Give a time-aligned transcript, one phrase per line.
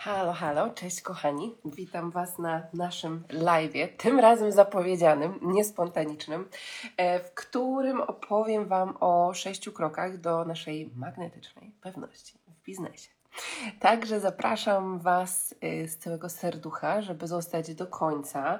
[0.00, 1.54] Halo, halo, cześć kochani.
[1.64, 6.48] Witam Was na naszym live, tym razem zapowiedzianym, niespontanicznym,
[6.96, 13.17] e, w którym opowiem Wam o sześciu krokach do naszej magnetycznej pewności w biznesie.
[13.80, 18.58] Także zapraszam Was y, z całego serducha, żeby zostać do końca.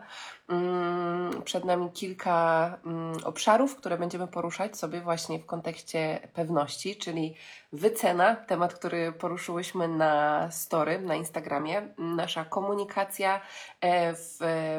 [0.49, 7.35] Mm, przed nami kilka mm, obszarów, które będziemy poruszać sobie właśnie w kontekście pewności, czyli
[7.73, 13.41] wycena, temat, który poruszyłyśmy na story, na Instagramie, nasza komunikacja,
[13.81, 14.15] e,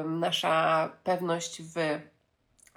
[0.03, 1.99] nasza pewność w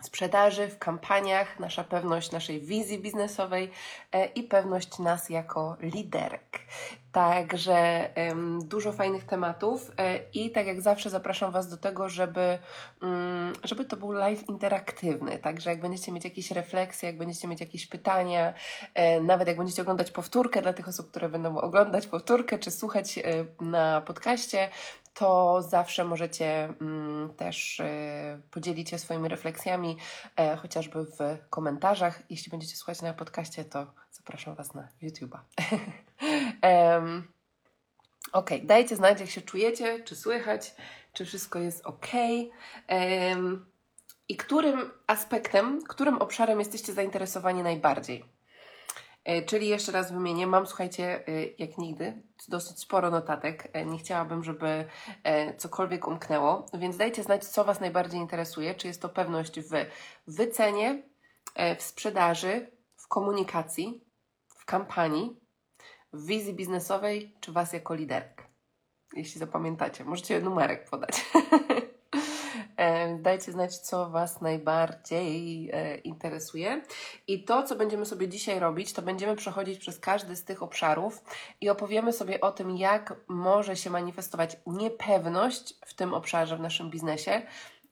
[0.03, 3.71] sprzedaży, w kampaniach, nasza pewność naszej wizji biznesowej
[4.13, 6.61] e, i pewność nas jako liderek.
[7.13, 8.09] Także
[8.65, 12.59] dużo fajnych tematów e, i tak jak zawsze zapraszam Was do tego, żeby,
[13.03, 15.39] mm, żeby to był live interaktywny.
[15.39, 18.55] Także jak będziecie mieć jakieś refleksje, jak będziecie mieć jakieś pytania,
[18.95, 23.19] e, nawet jak będziecie oglądać powtórkę dla tych osób, które będą oglądać powtórkę czy słuchać
[23.61, 24.69] na podcaście,
[25.15, 27.83] to zawsze możecie mm, też
[28.51, 29.97] podzielić się swoimi refleksjami,
[30.37, 32.23] e, chociażby w komentarzach.
[32.31, 35.39] Jeśli będziecie słuchać na podcaście, to zapraszam Was na YouTube'a.
[36.63, 37.29] um,
[38.33, 40.75] ok, dajcie znać, jak się czujecie, czy słychać,
[41.13, 42.07] czy wszystko jest ok.
[42.89, 43.67] Um,
[44.29, 48.33] I którym aspektem, którym obszarem jesteście zainteresowani najbardziej?
[49.25, 53.69] E, czyli jeszcze raz wymienię, mam słuchajcie, e, jak nigdy, dosyć sporo notatek.
[53.73, 54.85] E, nie chciałabym, żeby
[55.57, 58.75] cokolwiek umknęło, więc dajcie znać, co Was najbardziej interesuje.
[58.75, 59.71] Czy jest to pewność w
[60.27, 61.03] wycenie,
[61.79, 64.05] w sprzedaży, w komunikacji,
[64.49, 65.41] w kampanii,
[66.13, 68.47] w wizji biznesowej, czy Was jako liderek.
[69.17, 71.25] Jeśli zapamiętacie, możecie numerek podać.
[73.19, 76.83] Dajcie znać, co Was najbardziej e, interesuje.
[77.27, 81.25] I to, co będziemy sobie dzisiaj robić, to będziemy przechodzić przez każdy z tych obszarów
[81.61, 86.91] i opowiemy sobie o tym, jak może się manifestować niepewność w tym obszarze, w naszym
[86.91, 87.43] biznesie,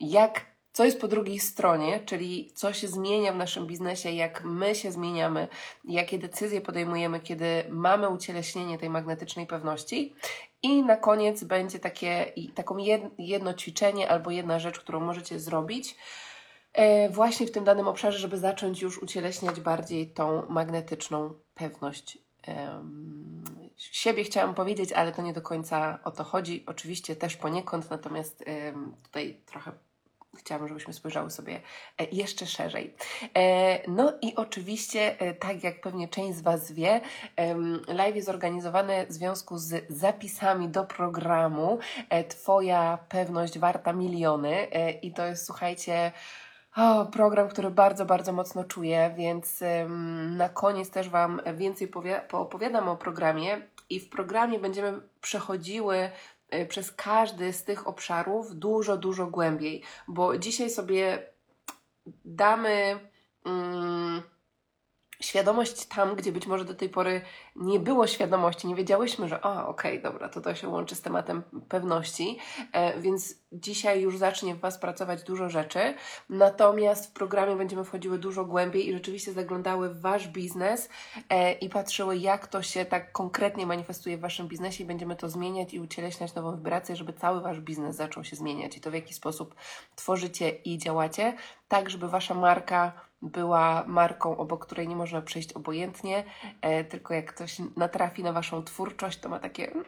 [0.01, 4.75] jak co jest po drugiej stronie, czyli co się zmienia w naszym biznesie, jak my
[4.75, 5.49] się zmieniamy,
[5.85, 10.15] jakie decyzje podejmujemy, kiedy mamy ucieleśnienie tej magnetycznej pewności.
[10.63, 12.77] I na koniec będzie takie, taką
[13.19, 15.97] jedno ćwiczenie albo jedna rzecz, którą możecie zrobić
[16.73, 22.19] e, właśnie w tym danym obszarze, żeby zacząć już ucieleśniać bardziej tą magnetyczną pewność
[23.77, 26.65] siebie chciałam powiedzieć, ale to nie do końca o to chodzi.
[26.67, 28.45] Oczywiście też poniekąd, natomiast
[29.03, 29.73] tutaj trochę
[30.41, 31.61] chciałabym, żebyśmy spojrzały sobie
[31.99, 32.95] e, jeszcze szerzej.
[33.37, 37.01] E, no i oczywiście, e, tak jak pewnie część z Was wie,
[37.89, 41.79] live jest organizowany w związku z zapisami do programu
[42.29, 44.67] Twoja pewność warta miliony
[45.03, 46.13] i to jest, słuchajcie,
[46.77, 49.61] o, program, który bardzo, bardzo mocno czuję, więc
[50.37, 51.89] na koniec też Wam więcej
[52.29, 53.61] poopowiadam o programie.
[53.91, 56.11] I w programie będziemy przechodziły
[56.69, 61.27] przez każdy z tych obszarów dużo, dużo głębiej, bo dzisiaj sobie
[62.25, 63.11] damy.
[63.47, 64.23] Mm,
[65.21, 67.21] świadomość tam, gdzie być może do tej pory
[67.57, 71.01] nie było świadomości, nie wiedziałyśmy, że o, okej, okay, dobra, to to się łączy z
[71.01, 72.39] tematem pewności,
[72.73, 75.95] e, więc dzisiaj już zacznie w Was pracować dużo rzeczy,
[76.29, 80.89] natomiast w programie będziemy wchodziły dużo głębiej i rzeczywiście zaglądały w Wasz biznes
[81.29, 85.29] e, i patrzyły, jak to się tak konkretnie manifestuje w Waszym biznesie i będziemy to
[85.29, 88.95] zmieniać i ucieleśniać nową wibrację, żeby cały Wasz biznes zaczął się zmieniać i to w
[88.95, 89.55] jaki sposób
[89.97, 91.37] tworzycie i działacie,
[91.69, 96.25] tak żeby Wasza marka była marką, obok której nie można przejść obojętnie,
[96.61, 99.85] e, tylko jak ktoś natrafi na Waszą twórczość, to ma takie mm,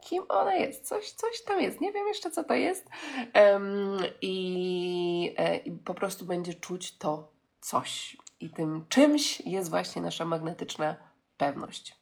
[0.00, 2.88] kim ona jest, coś, coś tam jest, nie wiem jeszcze co to jest
[3.34, 10.02] um, i, e, i po prostu będzie czuć to coś i tym czymś jest właśnie
[10.02, 10.96] nasza magnetyczna
[11.36, 11.96] pewność.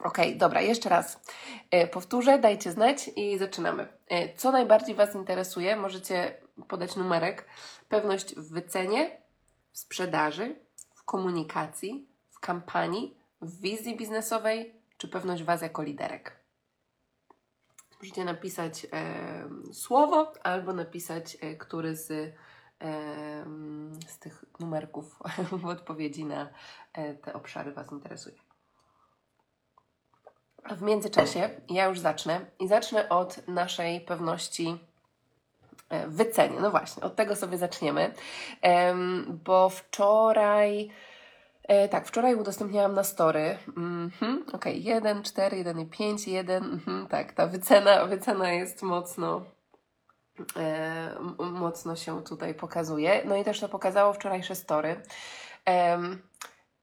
[0.00, 1.20] Ok, dobra, jeszcze raz
[1.70, 3.88] e, powtórzę, dajcie znać i zaczynamy.
[4.08, 6.34] E, co najbardziej Was interesuje, możecie
[6.68, 7.46] podać numerek.
[7.88, 9.23] Pewność w wycenie,
[9.74, 10.56] w sprzedaży,
[10.94, 16.40] w komunikacji, w kampanii, w wizji biznesowej, czy pewność Was jako liderek.
[18.00, 22.34] Możecie napisać e, słowo albo napisać, e, który z, e,
[24.06, 25.18] z tych numerków
[25.62, 26.48] w odpowiedzi na
[26.92, 28.36] e, te obszary Was interesuje.
[30.70, 34.78] W międzyczasie ja już zacznę i zacznę od naszej pewności
[35.94, 36.60] E, wycenie.
[36.60, 38.14] No właśnie, od tego sobie zaczniemy,
[39.44, 40.90] bo wczoraj.
[41.68, 43.58] E, tak, wczoraj udostępniałam na story.
[44.52, 46.64] Ok, 1, 4, 1 i 5, 1.
[46.64, 49.44] Mhm, tak, ta wycena, wycena jest mocno,
[50.56, 53.22] e, mocno się tutaj pokazuje.
[53.24, 55.02] No i też to pokazało wczorajsze story.
[55.68, 55.98] E,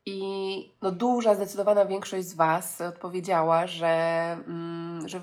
[0.06, 3.88] I no, duża, zdecydowana większość z Was odpowiedziała, że,
[4.48, 5.22] mm, że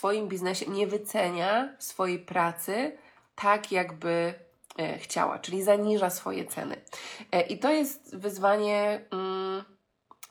[0.00, 2.98] swoim biznesie nie wycenia swojej pracy
[3.34, 4.34] tak, jakby
[4.78, 6.76] e, chciała, czyli zaniża swoje ceny.
[7.32, 9.04] E, I to jest wyzwanie.
[9.10, 9.64] Mm,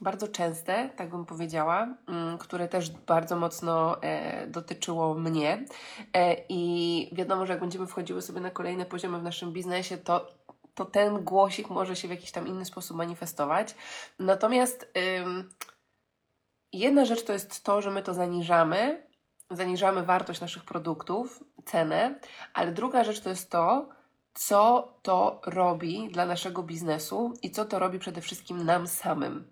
[0.02, 5.66] bardzo częste, tak bym powiedziała, mm, które też bardzo mocno e, dotyczyło mnie.
[6.14, 10.28] E, I wiadomo, że jak będziemy wchodziły sobie na kolejne poziomy w naszym biznesie, to,
[10.76, 13.76] to ten głosik może się w jakiś tam inny sposób manifestować.
[14.20, 15.50] Natomiast ym,
[16.74, 19.09] jedna rzecz to jest to, że my to zaniżamy,
[19.50, 22.20] zaniżamy wartość naszych produktów, cenę,
[22.54, 23.90] ale druga rzecz to jest to,
[24.34, 29.52] co to robi dla naszego biznesu i co to robi przede wszystkim nam samym.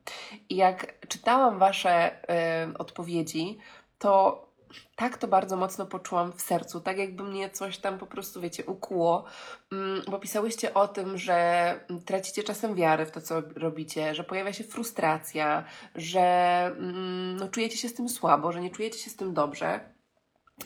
[0.50, 2.24] I jak czytałam Wasze
[2.72, 3.58] y, odpowiedzi,
[4.00, 4.47] to
[4.96, 8.66] tak to bardzo mocno poczułam w sercu, tak jakby mnie coś tam po prostu, wiecie,
[8.66, 9.26] ukuło,
[9.72, 14.54] mm, bo pisałyście o tym, że tracicie czasem wiarę w to, co robicie, że pojawia
[14.54, 15.64] się frustracja,
[15.96, 16.22] że
[16.78, 19.80] mm, no, czujecie się z tym słabo, że nie czujecie się z tym dobrze.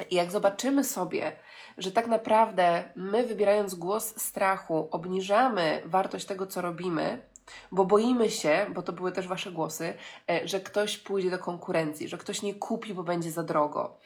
[0.09, 1.31] I jak zobaczymy sobie,
[1.77, 7.30] że tak naprawdę my, wybierając głos strachu, obniżamy wartość tego, co robimy,
[7.71, 9.93] bo boimy się, bo to były też Wasze głosy,
[10.29, 13.97] e, że ktoś pójdzie do konkurencji, że ktoś nie kupi, bo będzie za drogo.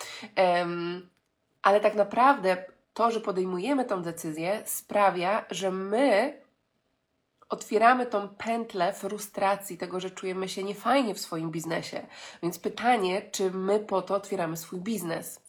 [1.61, 6.41] Ale tak naprawdę to, że podejmujemy tą decyzję, sprawia, że my
[7.55, 12.07] otwieramy tą pętlę frustracji, tego, że czujemy się niefajnie w swoim biznesie.
[12.43, 15.41] Więc pytanie, czy my po to otwieramy swój biznes.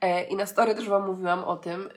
[0.00, 1.88] E, I na story też Wam mówiłam o tym,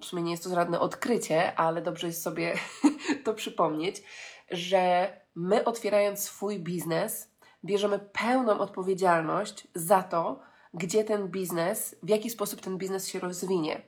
[0.00, 2.54] w sumie nie jest to żadne odkrycie, ale dobrze jest sobie
[3.24, 4.02] to przypomnieć,
[4.50, 7.30] że my otwierając swój biznes,
[7.64, 10.40] bierzemy pełną odpowiedzialność za to,
[10.74, 13.82] gdzie ten biznes, w jaki sposób ten biznes się rozwinie.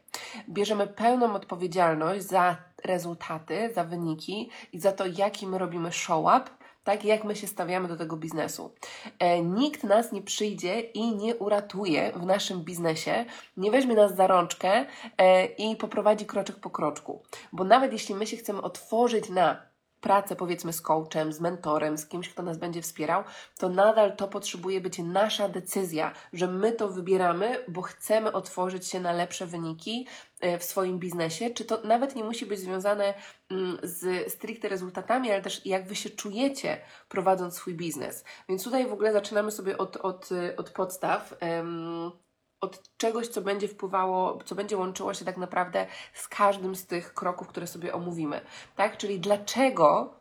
[0.49, 6.51] Bierzemy pełną odpowiedzialność za rezultaty, za wyniki i za to, jaki my robimy show-up,
[6.85, 8.75] tak jak my się stawiamy do tego biznesu.
[9.19, 13.25] E, nikt nas nie przyjdzie i nie uratuje w naszym biznesie,
[13.57, 14.87] nie weźmie nas za rączkę
[15.19, 17.23] e, i poprowadzi kroczek po kroczku.
[17.53, 19.70] Bo nawet jeśli my się chcemy otworzyć na
[20.01, 23.25] pracę powiedzmy z coachem, z mentorem, z kimś, kto nas będzie wspierał,
[23.59, 29.01] to nadal to potrzebuje być nasza decyzja, że my to wybieramy, bo chcemy otworzyć się
[29.01, 30.07] na lepsze wyniki
[30.41, 31.51] e, w swoim biznesie.
[31.51, 33.15] Czy to nawet nie musi być związane
[33.51, 38.25] mm, z stricte rezultatami, ale też jak Wy się czujecie prowadząc swój biznes.
[38.49, 41.35] Więc tutaj w ogóle zaczynamy sobie od, od, od podstaw.
[41.43, 42.13] Um,
[42.61, 47.15] od czegoś, co będzie wpływało, co będzie łączyło się tak naprawdę z każdym z tych
[47.15, 48.41] kroków, które sobie omówimy.
[48.77, 48.97] Tak?
[48.97, 50.15] Czyli dlaczego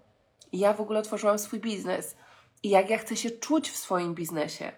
[0.53, 2.15] ja w ogóle otworzyłam swój biznes
[2.63, 4.71] i jak ja chcę się czuć w swoim biznesie.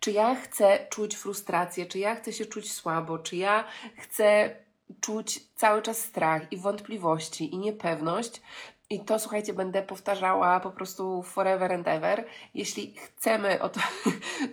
[0.00, 3.64] Czy ja chcę czuć frustrację, czy ja chcę się czuć słabo, czy ja
[3.98, 4.56] chcę
[5.00, 8.42] czuć cały czas strach i wątpliwości i niepewność.
[8.90, 12.24] I to, słuchajcie, będę powtarzała po prostu forever and ever.
[12.54, 13.80] Jeśli chcemy, o to,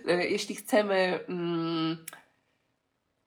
[0.34, 2.04] jeśli chcemy mm,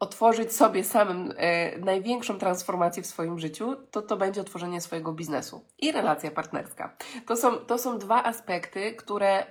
[0.04, 5.66] otworzyć sobie samym e, największą transformację w swoim życiu, to to będzie otworzenie swojego biznesu
[5.80, 6.98] i relacja partnerska.
[7.28, 9.46] To są, to są dwa aspekty, które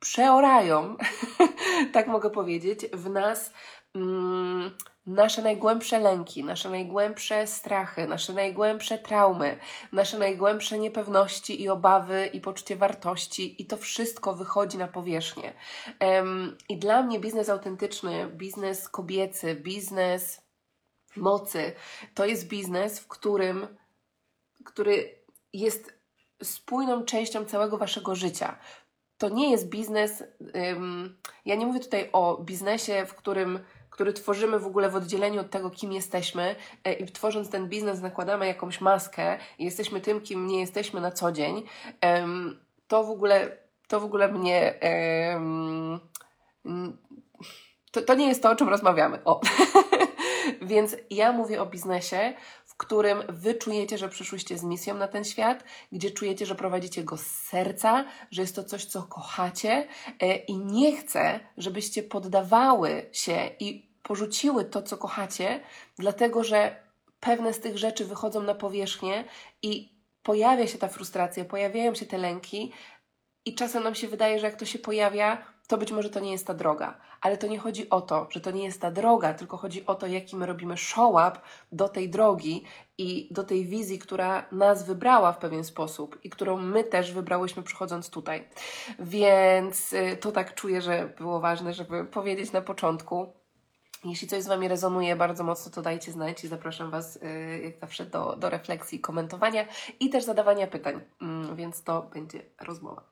[0.00, 0.96] przeorają,
[1.94, 3.52] tak mogę powiedzieć, w nas
[3.94, 4.70] mm,
[5.06, 9.58] nasze najgłębsze lęki, nasze najgłębsze strachy, nasze najgłębsze traumy,
[9.92, 15.52] nasze najgłębsze niepewności i obawy i poczucie wartości i to wszystko wychodzi na powierzchnię.
[16.00, 20.42] Um, I dla mnie biznes autentyczny, biznes kobiecy, biznes
[21.16, 21.72] mocy,
[22.14, 23.66] to jest biznes, w którym,
[24.64, 25.18] który
[25.52, 25.94] jest
[26.42, 28.58] spójną częścią całego Waszego życia.
[29.18, 33.58] To nie jest biznes, um, ja nie mówię tutaj o biznesie, w którym
[33.92, 38.00] który tworzymy w ogóle w oddzieleniu od tego, kim jesteśmy e, i tworząc ten biznes
[38.00, 41.62] nakładamy jakąś maskę i jesteśmy tym, kim nie jesteśmy na co dzień,
[42.88, 43.56] to w ogóle,
[43.88, 44.74] to w ogóle mnie...
[47.90, 49.24] To, to nie jest to, o czym rozmawiamy.
[49.24, 49.40] O.
[50.62, 52.34] Więc ja mówię o biznesie,
[52.72, 57.04] w którym wy czujecie, że przyszłyście z misją na ten świat, gdzie czujecie, że prowadzicie
[57.04, 59.88] go z serca, że jest to coś, co kochacie
[60.20, 65.60] e, i nie chcę, żebyście poddawały się i porzuciły to, co kochacie,
[65.98, 66.76] dlatego że
[67.20, 69.24] pewne z tych rzeczy wychodzą na powierzchnię
[69.62, 72.72] i pojawia się ta frustracja, pojawiają się te lęki,
[73.44, 76.32] i czasem nam się wydaje, że jak to się pojawia, to być może to nie
[76.32, 76.94] jest ta droga.
[77.20, 79.94] Ale to nie chodzi o to, że to nie jest ta droga, tylko chodzi o
[79.94, 81.40] to, jaki my robimy show-up
[81.72, 82.64] do tej drogi
[82.98, 87.62] i do tej wizji, która nas wybrała w pewien sposób i którą my też wybrałyśmy
[87.62, 88.48] przychodząc tutaj.
[88.98, 93.32] Więc y, to tak czuję, że było ważne, żeby powiedzieć na początku.
[94.04, 97.80] Jeśli coś z Wami rezonuje bardzo mocno, to dajcie znać i zapraszam Was y, jak
[97.80, 99.64] zawsze do, do refleksji, komentowania
[100.00, 103.11] i też zadawania pytań, mm, więc to będzie rozmowa.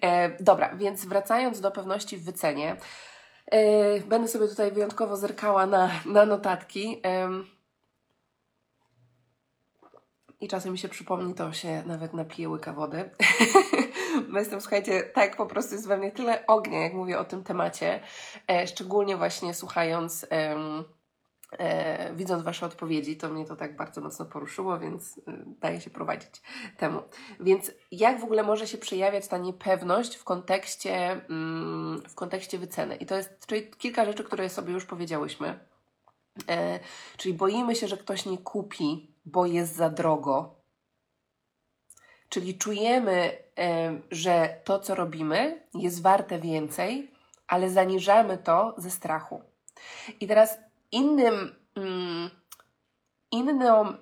[0.00, 2.76] E, dobra, więc wracając do pewności w wycenie.
[3.46, 7.02] E, będę sobie tutaj wyjątkowo zerkała na, na notatki.
[10.40, 13.10] I czasem mi się przypomni, to się nawet napiję łyka wody.
[14.32, 17.44] Bo jestem, słuchajcie, tak po prostu jest we mnie tyle ognia, jak mówię o tym
[17.44, 18.00] temacie.
[18.48, 20.56] E, szczególnie właśnie słuchając, e,
[21.58, 25.90] e, widząc Wasze odpowiedzi, to mnie to tak bardzo mocno poruszyło, więc e, daje się
[25.90, 26.42] prowadzić
[26.76, 27.02] temu.
[27.40, 32.96] Więc jak w ogóle może się przejawiać ta niepewność w kontekście, mm, w kontekście wyceny?
[32.96, 35.58] I to jest czyli kilka rzeczy, które sobie już powiedziałyśmy.
[36.48, 36.80] E,
[37.16, 40.54] czyli boimy się, że ktoś nie kupi bo jest za drogo.
[42.28, 43.36] Czyli czujemy,
[44.10, 47.10] że to, co robimy, jest warte więcej,
[47.46, 49.42] ale zaniżamy to ze strachu.
[50.20, 50.58] I teraz
[50.94, 52.30] innym, mm,
[53.30, 53.94] inną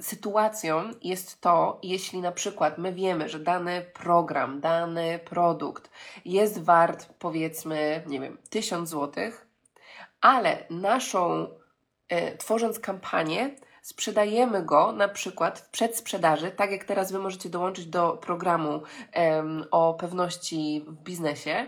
[0.00, 5.90] sytuacją jest to, jeśli na przykład my wiemy, że dany program, dany produkt
[6.24, 9.32] jest wart powiedzmy, nie wiem, 1000 zł,
[10.20, 11.48] ale naszą,
[12.08, 17.86] e, tworząc kampanię, sprzedajemy go na przykład w przedsprzedaży, tak jak teraz Wy możecie dołączyć
[17.86, 18.82] do programu
[19.16, 21.66] um, o pewności w biznesie,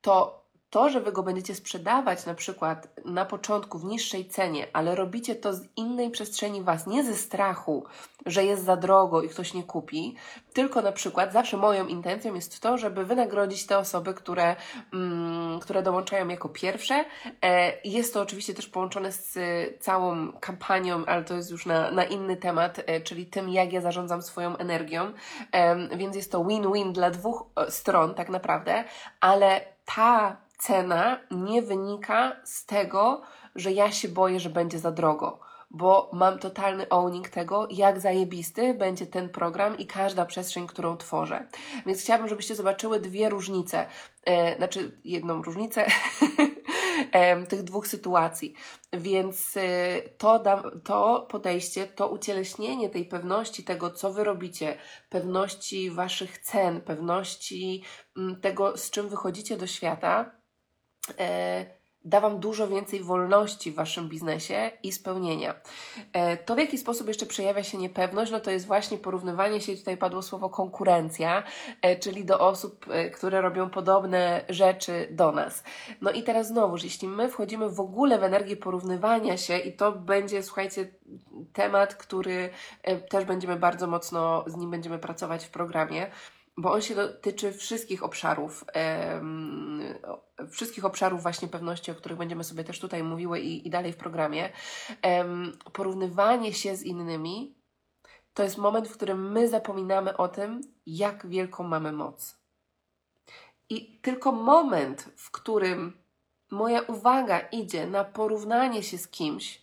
[0.00, 4.94] to to, że Wy go będziecie sprzedawać na przykład na początku w niższej cenie, ale
[4.94, 7.84] robicie to z innej przestrzeni Was, nie ze strachu,
[8.26, 10.16] że jest za drogo i ktoś nie kupi,
[10.52, 14.56] tylko na przykład zawsze moją intencją jest to, żeby wynagrodzić te osoby, które,
[14.92, 17.04] mm, które dołączają jako pierwsze.
[17.44, 19.38] E, jest to oczywiście też połączone z
[19.80, 23.80] całą kampanią, ale to jest już na, na inny temat, e, czyli tym, jak ja
[23.80, 25.12] zarządzam swoją energią,
[25.52, 28.84] e, więc jest to win-win dla dwóch e, stron tak naprawdę,
[29.20, 33.22] ale ta cena nie wynika z tego,
[33.54, 38.74] że ja się boję, że będzie za drogo, bo mam totalny owning tego, jak zajebisty
[38.74, 41.48] będzie ten program i każda przestrzeń, którą tworzę.
[41.86, 43.86] Więc chciałabym, żebyście zobaczyły dwie różnice,
[44.24, 45.86] e, znaczy jedną różnicę
[47.48, 48.54] tych dwóch sytuacji.
[48.92, 50.42] Więc e, to,
[50.84, 57.82] to podejście, to ucieleśnienie tej pewności tego, co wy robicie, pewności waszych cen, pewności
[58.16, 60.37] mm, tego, z czym wychodzicie do świata,
[62.04, 65.54] da Wam dużo więcej wolności w Waszym biznesie i spełnienia.
[66.12, 69.76] E, to, w jaki sposób jeszcze przejawia się niepewność, no to jest właśnie porównywanie się,
[69.76, 71.42] tutaj padło słowo konkurencja,
[71.82, 75.62] e, czyli do osób, e, które robią podobne rzeczy do nas.
[76.00, 79.92] No i teraz znowuż, jeśli my wchodzimy w ogóle w energię porównywania się i to
[79.92, 80.88] będzie, słuchajcie,
[81.52, 82.50] temat, który
[82.82, 86.10] e, też będziemy bardzo mocno, z nim będziemy pracować w programie,
[86.58, 88.64] bo on się dotyczy wszystkich obszarów,
[90.50, 93.96] wszystkich obszarów właśnie pewności, o których będziemy sobie też tutaj mówiły i, i dalej w
[93.96, 94.52] programie.
[95.72, 97.54] porównywanie się z innymi
[98.34, 102.38] to jest moment, w którym my zapominamy o tym, jak wielką mamy moc.
[103.68, 105.98] I tylko moment, w którym
[106.50, 109.62] moja uwaga idzie na porównanie się z kimś,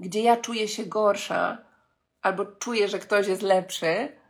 [0.00, 1.58] gdzie ja czuję się gorsza,
[2.22, 4.21] albo czuję, że ktoś jest lepszy,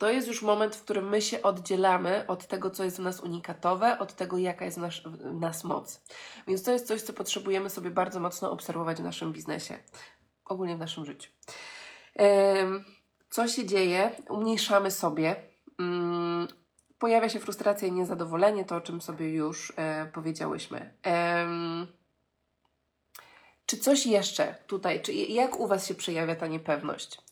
[0.00, 3.20] to jest już moment, w którym my się oddzielamy od tego, co jest w nas
[3.20, 6.00] unikatowe, od tego, jaka jest w nas, moc.
[6.48, 9.78] Więc to jest coś, co potrzebujemy sobie bardzo mocno obserwować w naszym biznesie,
[10.44, 11.30] ogólnie w naszym życiu.
[13.30, 14.10] Co się dzieje?
[14.28, 15.36] Umniejszamy sobie.
[15.78, 16.48] Mm,
[16.98, 20.94] pojawia się frustracja i niezadowolenie, to o czym sobie już e, powiedziałyśmy.
[23.66, 27.29] Czy coś jeszcze tutaj, czy jak u Was się przejawia ta niepewność?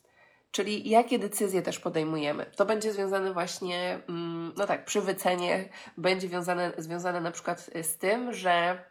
[0.50, 2.47] Czyli jakie decyzje też podejmujemy.
[2.57, 7.97] To będzie związane właśnie, mm, no tak, przy wycenie będzie związane, związane na przykład z
[7.97, 8.85] tym, że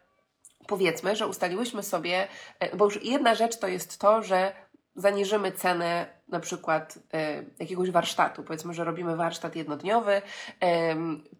[0.66, 2.28] powiedzmy, że ustaliłyśmy sobie,
[2.60, 4.52] e, bo już jedna rzecz to jest to, że
[4.96, 8.42] zaniżymy cenę na przykład e, jakiegoś warsztatu.
[8.42, 10.22] Powiedzmy, że robimy warsztat jednodniowy,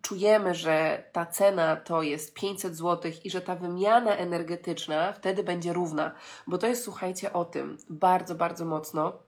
[0.03, 5.73] czujemy, że ta cena to jest 500 zł i że ta wymiana energetyczna wtedy będzie
[5.73, 6.13] równa,
[6.47, 9.28] bo to jest, słuchajcie, o tym bardzo, bardzo mocno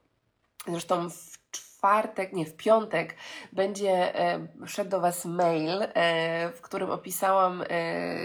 [0.67, 3.15] Zresztą w czwartek, nie w piątek,
[3.53, 7.75] będzie e, szedł do Was mail, e, w którym opisałam e,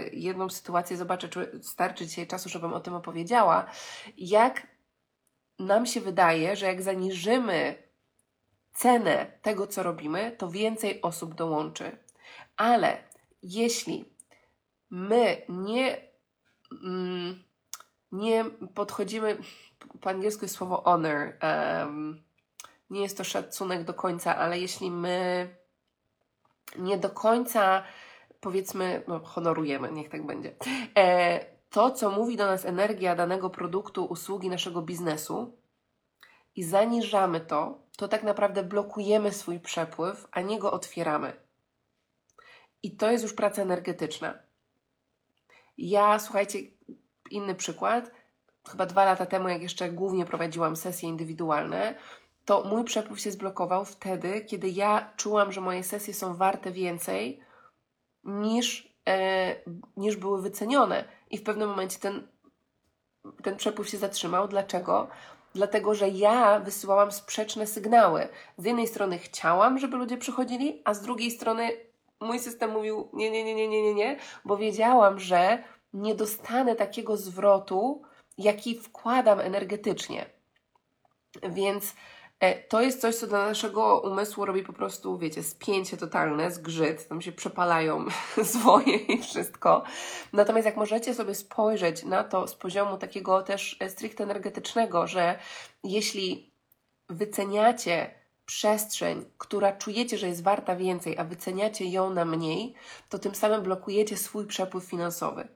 [0.09, 0.97] jedną sytuację.
[0.97, 3.65] Zobaczę, czy starczy dzisiaj czasu, żebym o tym opowiedziała.
[4.17, 4.67] Jak
[5.59, 7.83] nam się wydaje, że jak zaniżymy
[8.73, 11.97] cenę tego, co robimy, to więcej osób dołączy.
[12.57, 12.97] Ale
[13.43, 14.05] jeśli
[14.89, 15.97] my nie,
[16.83, 17.43] mm,
[18.11, 19.37] nie podchodzimy,
[20.01, 22.26] po angielsku jest słowo honor, um,
[22.89, 25.47] nie jest to szacunek do końca, ale jeśli my
[26.77, 27.83] nie do końca,
[28.39, 30.55] powiedzmy, no, honorujemy, niech tak będzie,
[30.97, 35.57] e, to, co mówi do nas energia danego produktu, usługi, naszego biznesu
[36.55, 41.33] i zaniżamy to, to tak naprawdę blokujemy swój przepływ, a nie go otwieramy.
[42.83, 44.33] I to jest już praca energetyczna.
[45.77, 46.59] Ja, słuchajcie,
[47.31, 48.11] inny przykład.
[48.69, 51.95] Chyba dwa lata temu, jak jeszcze głównie prowadziłam sesje indywidualne,
[52.47, 57.39] to mój przepływ się zblokował wtedy, kiedy ja czułam, że moje sesje są warte więcej
[58.23, 59.55] niż, e,
[59.97, 61.03] niż były wycenione.
[61.29, 62.27] I w pewnym momencie ten,
[63.43, 64.47] ten przepływ się zatrzymał.
[64.47, 65.07] Dlaczego?
[65.55, 68.27] Dlatego, że ja wysyłałam sprzeczne sygnały.
[68.57, 71.71] Z jednej strony chciałam, żeby ludzie przychodzili, a z drugiej strony
[72.19, 75.63] mój system mówił nie, nie, nie, nie, nie, nie, nie, bo wiedziałam, że
[75.93, 78.01] nie dostanę takiego zwrotu,
[78.37, 80.25] jaki wkładam energetycznie.
[81.49, 81.93] Więc
[82.69, 87.21] to jest coś, co dla naszego umysłu robi po prostu, wiecie, spięcie totalne, zgrzyt, tam
[87.21, 88.05] się przepalają
[88.53, 89.83] zwoje i wszystko.
[90.33, 95.39] Natomiast jak możecie sobie spojrzeć na to z poziomu takiego też stricte energetycznego, że
[95.83, 96.51] jeśli
[97.09, 98.13] wyceniacie
[98.45, 102.73] przestrzeń, która czujecie, że jest warta więcej, a wyceniacie ją na mniej,
[103.09, 105.47] to tym samym blokujecie swój przepływ finansowy.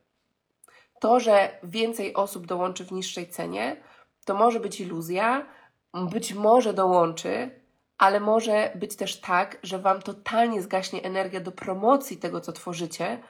[1.00, 3.84] To, że więcej osób dołączy w niższej cenie,
[4.26, 5.46] to może być iluzja,
[5.94, 7.62] być może dołączy,
[7.98, 13.24] ale może być też tak, że Wam totalnie zgaśnie energia do promocji tego, co tworzycie,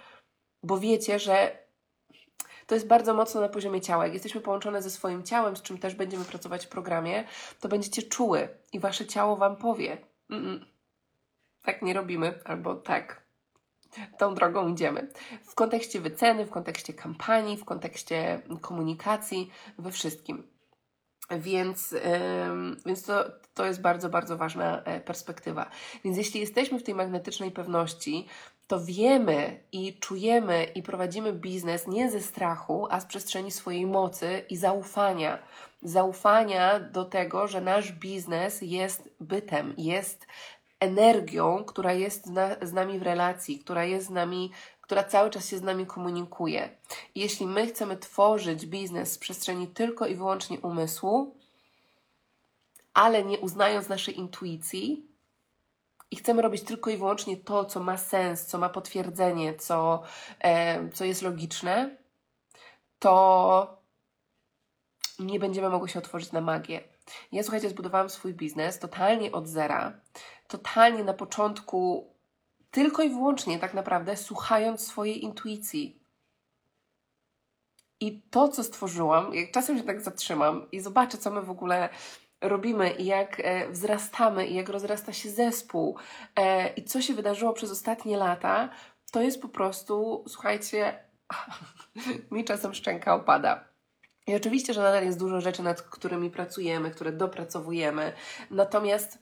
[0.63, 1.61] bo wiecie, że
[2.67, 4.03] to jest bardzo mocno na poziomie ciała.
[4.03, 7.23] Jak jesteśmy połączone ze swoim ciałem, z czym też będziemy pracować w programie,
[7.59, 9.97] to będziecie czuły i Wasze ciało Wam powie:
[10.29, 10.71] mm
[11.61, 13.21] tak nie robimy, albo tak,
[14.17, 15.11] tą drogą idziemy.
[15.43, 20.50] W kontekście wyceny, w kontekście kampanii, w kontekście komunikacji, we wszystkim.
[21.39, 21.95] Więc,
[22.85, 25.69] więc to, to jest bardzo, bardzo ważna e, perspektywa.
[26.03, 28.27] Więc jeśli jesteśmy w tej magnetycznej pewności,
[28.67, 34.45] to wiemy i czujemy i prowadzimy biznes nie ze strachu, a z przestrzeni swojej mocy
[34.49, 35.39] i zaufania.
[35.81, 40.27] Zaufania do tego, że nasz biznes jest bytem, jest
[40.79, 42.25] energią, która jest
[42.61, 44.51] z nami w relacji, która jest z nami,
[44.91, 46.69] która cały czas się z nami komunikuje.
[47.15, 51.35] I jeśli my chcemy tworzyć biznes z przestrzeni tylko i wyłącznie umysłu,
[52.93, 55.07] ale nie uznając naszej intuicji,
[56.11, 60.03] i chcemy robić tylko i wyłącznie to, co ma sens, co ma potwierdzenie, co,
[60.39, 61.97] e, co jest logiczne,
[62.99, 63.77] to
[65.19, 66.83] nie będziemy mogły się otworzyć na magię.
[67.31, 69.93] Ja słuchajcie, zbudowałam swój biznes totalnie od zera,
[70.47, 72.11] totalnie na początku,
[72.71, 76.01] tylko i wyłącznie tak naprawdę słuchając swojej intuicji.
[77.99, 81.89] I to, co stworzyłam, jak czasem się tak zatrzymam i zobaczę, co my w ogóle
[82.41, 85.97] robimy i jak e, wzrastamy i jak rozrasta się zespół
[86.35, 88.69] e, i co się wydarzyło przez ostatnie lata,
[89.11, 90.99] to jest po prostu, słuchajcie,
[92.31, 93.63] mi czasem szczęka opada.
[94.27, 98.13] I oczywiście, że nadal jest dużo rzeczy, nad którymi pracujemy, które dopracowujemy.
[98.51, 99.17] Natomiast,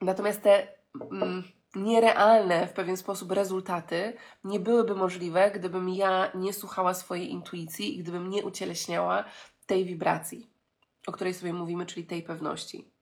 [0.00, 1.42] natomiast te mm,
[1.74, 7.98] nierealne w pewien sposób rezultaty nie byłyby możliwe, gdybym ja nie słuchała swojej intuicji i
[7.98, 9.24] gdybym nie ucieleśniała
[9.66, 10.52] tej wibracji
[11.06, 12.92] o której sobie mówimy, czyli tej pewności.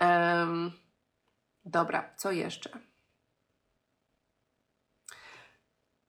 [0.00, 0.72] Um,
[1.64, 2.70] dobra, co jeszcze?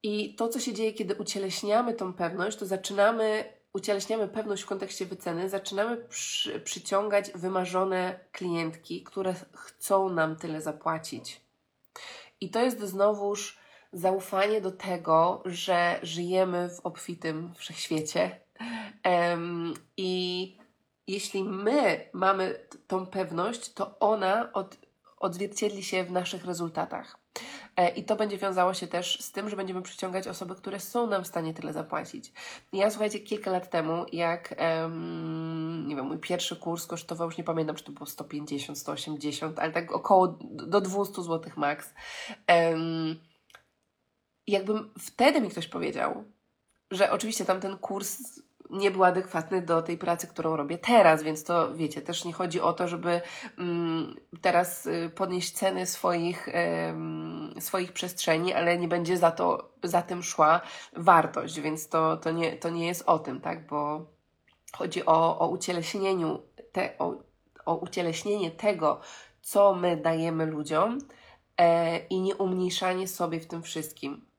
[0.02, 5.06] I to, co się dzieje, kiedy ucieleśniamy tą pewność, to zaczynamy, ucieleśniamy pewność w kontekście
[5.06, 11.40] wyceny, zaczynamy przy, przyciągać wymarzone klientki, które chcą nam tyle zapłacić.
[12.40, 13.58] I to jest znowuż
[13.92, 18.40] zaufanie do tego, że żyjemy w obfitym wszechświecie,
[19.04, 20.56] Um, I
[21.06, 24.78] jeśli my mamy tą pewność, to ona od,
[25.16, 27.18] odzwierciedli się w naszych rezultatach.
[27.80, 31.06] E, I to będzie wiązało się też z tym, że będziemy przyciągać osoby, które są
[31.06, 32.32] nam w stanie tyle zapłacić.
[32.72, 34.54] Ja słuchajcie, kilka lat temu, jak
[35.86, 39.72] nie wiem, mój pierwszy kurs kosztował, już nie pamiętam, czy to było 150, 180, ale
[39.72, 41.94] tak około do 200 zł max.
[44.46, 46.24] Jakbym wtedy mi ktoś powiedział,
[46.90, 48.40] że oczywiście tamten kurs
[48.70, 52.60] nie był adekwatny do tej pracy, którą robię teraz, więc to wiecie, też nie chodzi
[52.60, 53.20] o to, żeby
[53.58, 56.48] mm, teraz y, podnieść ceny swoich,
[57.58, 60.60] swoich przestrzeni, ale nie będzie za to, za tym szła
[60.96, 64.06] wartość, więc to, to, nie, to nie jest o tym, tak, bo
[64.72, 67.14] chodzi o, o ucieleśnieniu, te, o,
[67.66, 69.00] o ucieleśnienie tego,
[69.42, 70.98] co my dajemy ludziom
[71.56, 74.29] e, i nie umniejszanie sobie w tym wszystkim.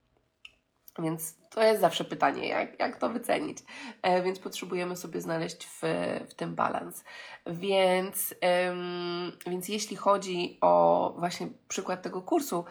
[1.00, 3.58] Więc to jest zawsze pytanie, jak, jak to wycenić.
[4.02, 5.82] E, więc potrzebujemy sobie znaleźć w,
[6.30, 7.04] w tym balans.
[7.48, 8.36] Więc,
[8.70, 12.66] ym, więc jeśli chodzi o właśnie przykład tego kursu,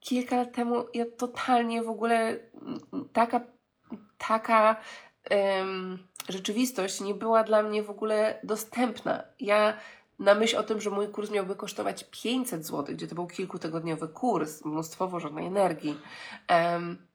[0.00, 2.38] kilka lat temu ja totalnie w ogóle
[3.12, 3.40] taka,
[4.18, 4.76] taka
[5.60, 5.98] ym,
[6.28, 9.22] rzeczywistość nie była dla mnie w ogóle dostępna.
[9.40, 9.76] Ja
[10.18, 14.08] na myśl o tym, że mój kurs miałby kosztować 500 zł, gdzie to był kilkutygodniowy
[14.08, 16.00] kurs, mnóstwo włożonej energii,
[16.48, 17.09] em,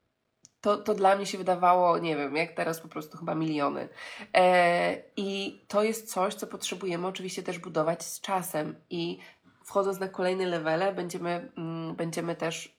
[0.66, 3.90] to, to dla mnie się wydawało, nie wiem, jak teraz po prostu chyba miliony.
[4.34, 8.76] E, I to jest coś, co potrzebujemy oczywiście też budować z czasem.
[8.90, 9.20] I
[9.64, 12.76] wchodząc na kolejne levele, będziemy, mm, będziemy też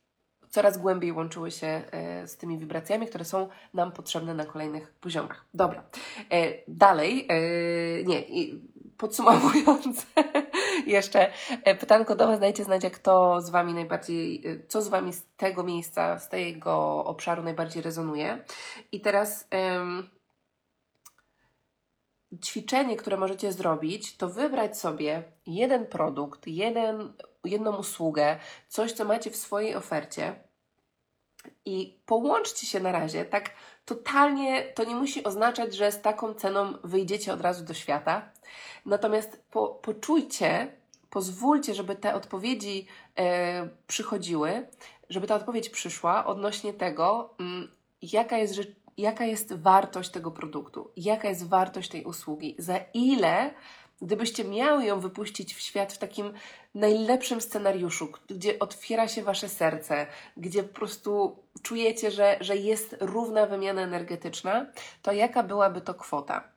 [0.48, 5.44] coraz głębiej łączyły się e, z tymi wibracjami, które są nam potrzebne na kolejnych poziomach.
[5.54, 5.84] Dobra,
[6.30, 8.22] e, dalej, e, nie,
[8.96, 10.06] podsumowując,
[10.86, 11.32] jeszcze
[11.80, 15.62] pytanko do Was, dajcie znać, jak to z Wami najbardziej, co z Wami z tego
[15.62, 18.44] miejsca, z tego obszaru najbardziej rezonuje.
[18.92, 19.48] I teraz
[22.44, 27.12] ćwiczenie, które możecie zrobić, to wybrać sobie jeden produkt, jeden,
[27.44, 30.46] jedną usługę, coś, co macie w swojej ofercie
[31.64, 33.24] i połączcie się na razie.
[33.24, 33.50] Tak
[33.84, 38.30] totalnie to nie musi oznaczać, że z taką ceną wyjdziecie od razu do świata.
[38.86, 40.72] Natomiast po, poczujcie,
[41.10, 42.86] pozwólcie, żeby te odpowiedzi
[43.18, 44.66] e, przychodziły,
[45.10, 47.68] żeby ta odpowiedź przyszła odnośnie tego, m, mm,
[48.02, 48.54] jaka jest
[48.98, 53.50] jaka jest wartość tego produktu, jaka jest wartość tej usługi, za ile,
[54.02, 56.32] gdybyście miały ją wypuścić w świat w takim
[56.74, 60.06] najlepszym scenariuszu, gdzie otwiera się wasze serce,
[60.36, 64.66] gdzie po prostu czujecie, że, że jest równa wymiana energetyczna,
[65.02, 66.55] to jaka byłaby to kwota?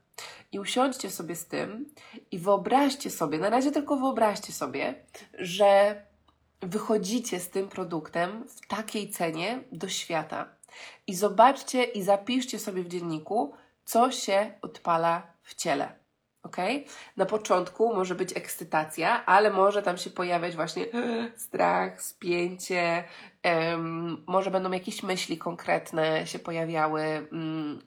[0.52, 1.86] I usiądźcie sobie z tym
[2.32, 6.02] i wyobraźcie sobie, na razie tylko wyobraźcie sobie, że
[6.62, 10.50] wychodzicie z tym produktem w takiej cenie do świata
[11.08, 13.54] i zobaczcie i zapiszcie sobie w dzienniku,
[13.86, 16.00] co się odpala w ciele.
[16.44, 16.58] Ok?
[17.18, 20.86] Na początku może być ekscytacja, ale może tam się pojawiać właśnie
[21.36, 23.04] strach, spięcie,
[23.44, 27.82] um, może będą jakieś myśli konkretne się pojawiały, um,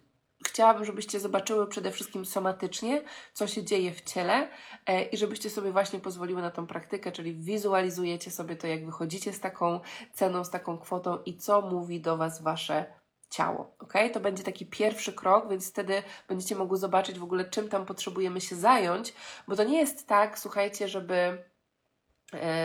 [0.52, 4.48] chciałabym, żebyście zobaczyły przede wszystkim somatycznie, co się dzieje w ciele
[4.86, 9.32] e, i żebyście sobie właśnie pozwoliły na tą praktykę, czyli wizualizujecie sobie to, jak wychodzicie
[9.32, 9.80] z taką
[10.12, 12.86] ceną, z taką kwotą i co mówi do Was Wasze
[13.30, 13.74] ciało.
[13.78, 13.92] Ok?
[14.12, 18.40] To będzie taki pierwszy krok, więc wtedy będziecie mogły zobaczyć w ogóle, czym tam potrzebujemy
[18.40, 19.14] się zająć,
[19.48, 21.44] bo to nie jest tak, słuchajcie, żeby.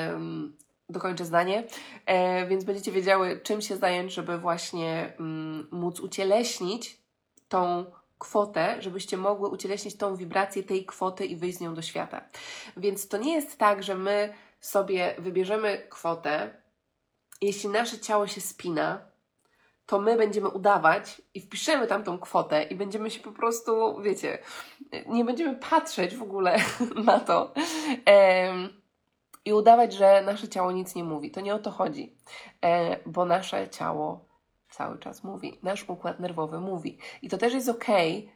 [0.07, 0.57] Um,
[0.89, 1.63] dokończę zdanie,
[2.05, 7.06] e, więc będziecie wiedziały, czym się zająć, żeby właśnie mm, móc ucieleśnić
[7.49, 7.85] tą
[8.19, 12.21] kwotę, żebyście mogły ucieleśnić tą wibrację tej kwoty i wyjść z nią do świata.
[12.77, 16.53] Więc to nie jest tak, że my sobie wybierzemy kwotę,
[17.41, 19.01] jeśli nasze ciało się spina,
[19.85, 24.37] to my będziemy udawać i wpiszemy tam tą kwotę i będziemy się po prostu, wiecie,
[25.07, 26.59] nie będziemy patrzeć w ogóle
[27.05, 27.53] na to
[29.45, 31.31] i udawać, że nasze ciało nic nie mówi.
[31.31, 32.15] To nie o to chodzi,
[32.61, 34.26] e, bo nasze ciało
[34.77, 35.59] cały czas mówi.
[35.63, 36.97] Nasz układ nerwowy mówi.
[37.21, 37.85] I to też jest ok,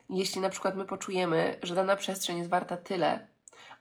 [0.10, 3.28] jeśli na przykład my poczujemy, że dana przestrzeń jest warta tyle,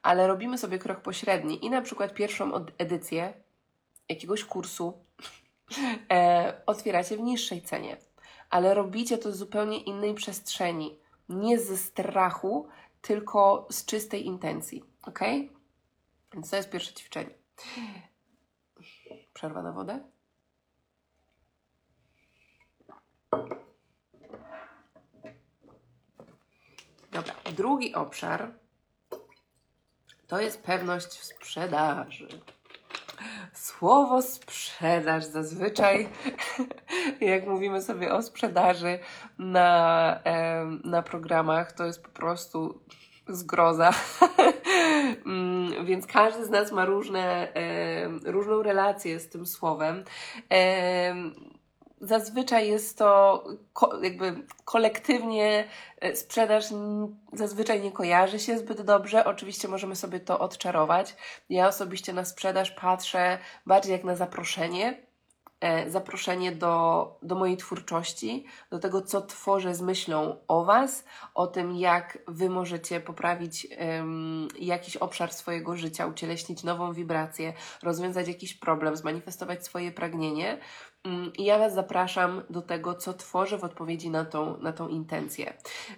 [0.03, 3.33] ale robimy sobie krok pośredni i na przykład pierwszą edycję
[4.09, 4.93] jakiegoś kursu
[6.13, 7.97] e, otwieracie w niższej cenie,
[8.51, 10.99] ale robicie to z zupełnie innej przestrzeni.
[11.29, 12.69] Nie ze strachu,
[13.03, 14.85] tylko z czystej intencji.
[15.03, 15.21] Ok?
[16.33, 17.31] Więc to jest pierwsze ćwiczenie.
[19.33, 20.01] Przerwa na wodę.
[27.13, 28.53] Dobra, drugi obszar
[30.31, 32.29] to jest pewność w sprzedaży.
[33.53, 36.09] Słowo sprzedaż zazwyczaj,
[37.21, 38.99] jak mówimy sobie o sprzedaży
[39.39, 40.21] na,
[40.85, 42.81] na programach, to jest po prostu
[43.29, 43.91] zgroza.
[45.27, 47.53] Mm, więc każdy z nas ma różne,
[48.25, 50.05] różną relację z tym słowem.
[52.01, 55.65] Zazwyczaj jest to ko jakby kolektywnie
[56.01, 56.65] e, sprzedaż
[57.33, 59.25] zazwyczaj nie kojarzy się zbyt dobrze.
[59.25, 61.17] Oczywiście możemy sobie to odczarować.
[61.51, 65.11] Ja osobiście na sprzedaż patrzę bardziej jak na zaproszenie,
[65.61, 71.47] E, zaproszenie do, do mojej twórczości, do tego, co tworzę z myślą o Was, o
[71.47, 78.55] tym, jak Wy możecie poprawić um, jakiś obszar swojego życia, ucieleśnić nową wibrację, rozwiązać jakiś
[78.55, 80.59] problem, zmanifestować swoje pragnienie.
[81.05, 84.89] Mm, I ja Was zapraszam do tego, co tworzę w odpowiedzi na tą, na tą
[84.89, 85.53] intencję.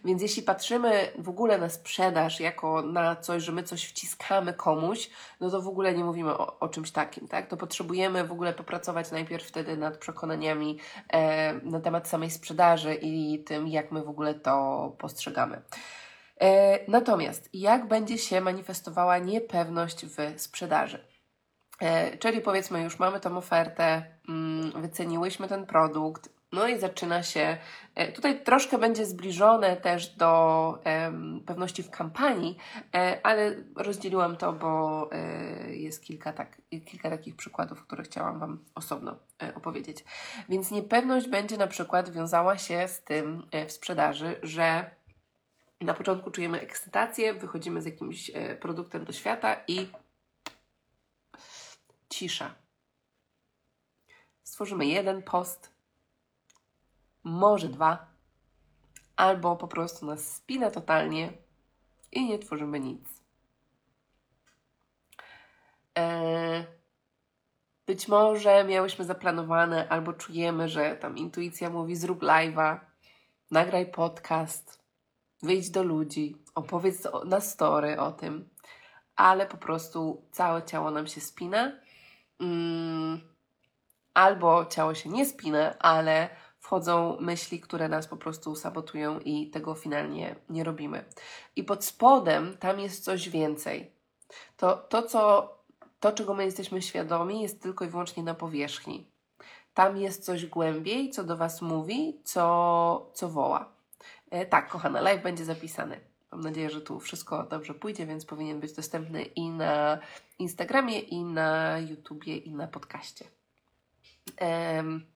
[0.05, 5.11] Więc jeśli patrzymy w ogóle na sprzedaż jako na coś, że my coś wciskamy komuś,
[5.41, 7.49] no to w ogóle nie mówimy o, o czymś takim, tak?
[7.49, 13.45] To potrzebujemy w ogóle popracować najpierw wtedy nad przekonaniami e, na temat samej sprzedaży i
[13.45, 15.62] tym, jak my w ogóle to postrzegamy.
[16.41, 21.12] E, natomiast jak będzie się manifestowała niepewność w sprzedaży?
[21.83, 27.57] E, czyli powiedzmy, już mamy tą ofertę, mm, wyceniłyśmy ten produkt, No i zaczyna się,
[27.95, 30.79] e, tutaj troszkę będzie zbliżone też do
[31.47, 32.57] pewności w kampanii,
[32.95, 35.11] e, ale rozdzieliłam to, bo
[35.66, 39.16] jest kilka, tak, kilka takich przykładów, które chciałam Wam osobno
[39.55, 40.05] opowiedzieć.
[40.49, 44.90] Więc niepewność będzie na przykład wiązała się z tym w sprzedaży, że
[45.81, 49.88] na początku czujemy ekscytację, wychodzimy z jakimś produktem do świata i
[52.12, 52.55] cisza.
[54.42, 55.72] Stworzymy jeden post,
[57.25, 58.07] może dwa,
[59.16, 61.33] albo po prostu nas spina totalnie
[62.12, 63.09] i nie tworzymy nic.
[65.94, 66.64] Eee,
[67.87, 72.79] być może miałyśmy zaplanowane, albo czujemy, że tam intuicja mówi: zrób live'a,
[73.51, 74.83] nagraj podcast,
[75.42, 78.48] wyjdź do ludzi, opowiedz na story o tym,
[79.16, 81.82] ale po prostu całe ciało nam się spina.
[82.40, 83.21] Mm,
[84.14, 89.75] albo ciało się nie spina, ale wchodzą myśli, które nas po prostu sabotują i tego
[89.75, 91.05] finalnie nie robimy.
[91.57, 93.92] I pod spodem tam jest coś więcej.
[94.57, 95.51] To, to, co,
[96.01, 99.07] to czego my jesteśmy świadomi, jest tylko i wyłącznie na powierzchni.
[99.75, 103.73] Tam jest coś głębiej, co do Was mówi, co, co woła.
[104.31, 106.12] E, tak, kochana, live będzie zapisany.
[106.33, 109.99] Mam nadzieję, że tu wszystko dobrze pójdzie, więc powinien być dostępny i na
[110.38, 113.25] Instagramie, i na YouTubie, i na podcaście.
[114.37, 115.07] Em,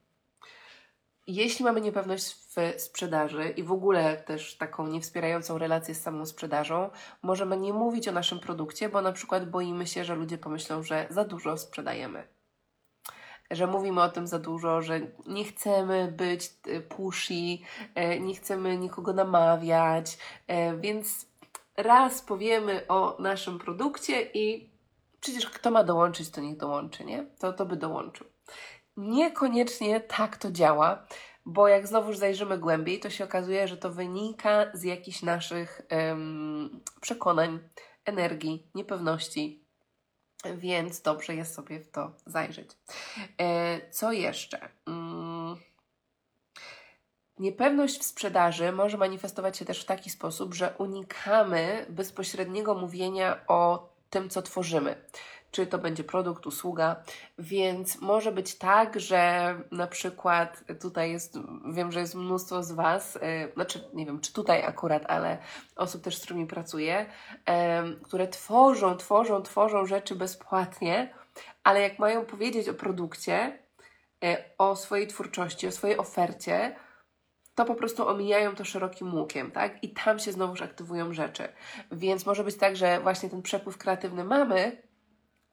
[1.26, 6.90] jeśli mamy niepewność w sprzedaży i w ogóle też taką niewspierającą relację z samą sprzedażą,
[7.22, 11.06] możemy nie mówić o naszym produkcie, bo na przykład boimy się, że ludzie pomyślą, że
[11.10, 12.35] za dużo sprzedajemy.
[13.50, 17.58] Że mówimy o tym za dużo, że nie chcemy być y, pushy,
[17.94, 21.26] e, nie chcemy nikogo namawiać, e, więc
[21.76, 24.70] raz powiemy o naszym produkcie i
[25.20, 27.26] przecież kto ma dołączyć, to niech dołączy, nie?
[27.38, 28.26] To, to by dołączył.
[28.96, 31.06] Niekoniecznie tak to działa,
[31.46, 36.80] bo jak znowuż zajrzymy głębiej, to się okazuje, że to wynika z jakichś naszych em,
[37.00, 37.58] przekonań,
[38.04, 39.65] energii, niepewności,
[40.56, 42.70] więc dobrze jest sobie w to zajrzeć.
[43.40, 44.68] E, co jeszcze?
[44.86, 45.56] Mm.
[47.38, 53.88] Niepewność w sprzedaży może manifestować się też w taki sposób, że unikamy bezpośredniego mówienia o
[54.10, 55.04] tym, co tworzymy.
[55.56, 56.96] Czy to będzie produkt, usługa,
[57.38, 61.38] więc może być tak, że na przykład tutaj jest,
[61.72, 65.38] wiem, że jest mnóstwo z Was, yy, znaczy nie wiem, czy tutaj akurat, ale
[65.76, 67.06] osób też, z którymi pracuję,
[67.46, 71.14] em, które tworzą, tworzą, tworzą rzeczy bezpłatnie,
[71.64, 73.58] ale jak mają powiedzieć o produkcie,
[74.24, 76.76] e, o swojej twórczości, o swojej ofercie,
[77.54, 79.84] to po prostu omijają to szerokim łukiem, tak?
[79.84, 81.48] I tam się znowuż aktywują rzeczy.
[81.92, 84.85] Więc może być tak, że właśnie ten przepływ kreatywny mamy,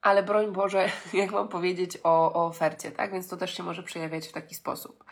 [0.04, 3.12] ale broń Boże, jak mam powiedzieć o, o ofercie, tak?
[3.12, 5.04] Więc to też się może przejawiać w taki sposób.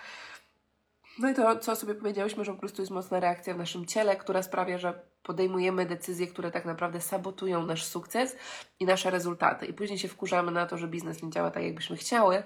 [1.20, 4.16] No i to, co sobie powiedziałyśmy, że po prostu jest mocna reakcja w naszym ciele,
[4.16, 8.38] która sprawia, że podejmujemy decyzje, które tak naprawdę sabotują nasz sukces
[8.80, 9.66] i nasze rezultaty.
[9.66, 12.44] I później się wkurzamy na to, że biznes nie działa tak, jakbyśmy chciały,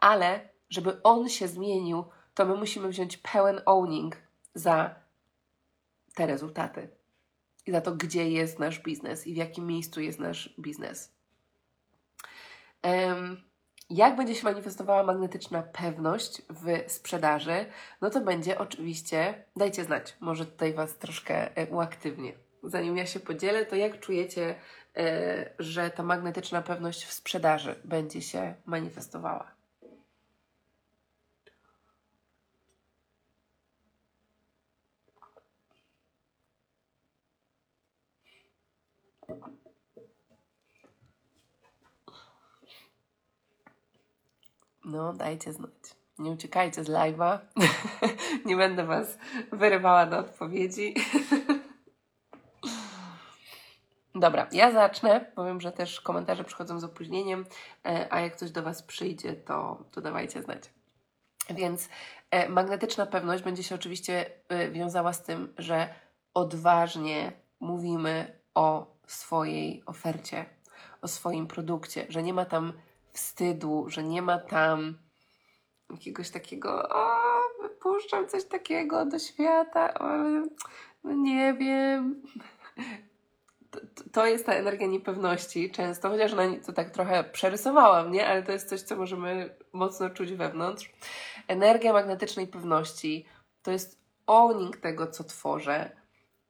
[0.00, 4.16] ale żeby on się zmienił, to my musimy wziąć pełen owning
[4.54, 4.94] za
[6.14, 6.88] te rezultaty
[7.66, 11.21] i za to, gdzie jest nasz biznes i w jakim miejscu jest nasz biznes.
[13.90, 17.66] Jak będzie się manifestowała magnetyczna pewność w sprzedaży?
[18.00, 22.32] No to będzie oczywiście, dajcie znać, może tutaj Was troszkę e, uaktywnię.
[22.62, 24.54] Zanim ja się podzielę, to jak czujecie,
[24.96, 29.61] e, że ta magnetyczna pewność w sprzedaży będzie się manifestowała?
[44.84, 45.72] No, dajcie znać.
[46.18, 47.38] Nie uciekajcie z live'a.
[48.46, 49.18] Nie będę Was
[49.52, 50.94] wyrywała do odpowiedzi.
[54.14, 55.32] Dobra, ja zacznę.
[55.34, 57.46] Powiem, że też komentarze przychodzą z opóźnieniem,
[57.86, 60.70] e, a jak coś do Was przyjdzie, to, to dawajcie znać.
[61.50, 61.88] Więc
[62.30, 65.94] e, magnetyczna pewność będzie się oczywiście e, wiązała z tym, że
[66.34, 70.44] odważnie mówimy o swojej ofercie,
[71.02, 72.72] o swoim produkcie, że nie ma tam
[73.12, 74.98] wstydu, że nie ma tam
[75.90, 77.20] jakiegoś takiego, o,
[77.62, 80.06] wypuszczam coś takiego do świata, o,
[81.04, 82.22] no nie wiem.
[84.12, 86.32] To, jest ta energia niepewności często, chociaż
[86.66, 88.26] to tak trochę przerysowałam, nie?
[88.28, 90.92] Ale to jest coś, co możemy mocno czuć wewnątrz.
[91.48, 93.26] Energia magnetycznej pewności
[93.62, 95.96] to jest owning tego, co tworzę,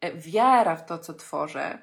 [0.01, 1.79] e, wiara w to, co tworzę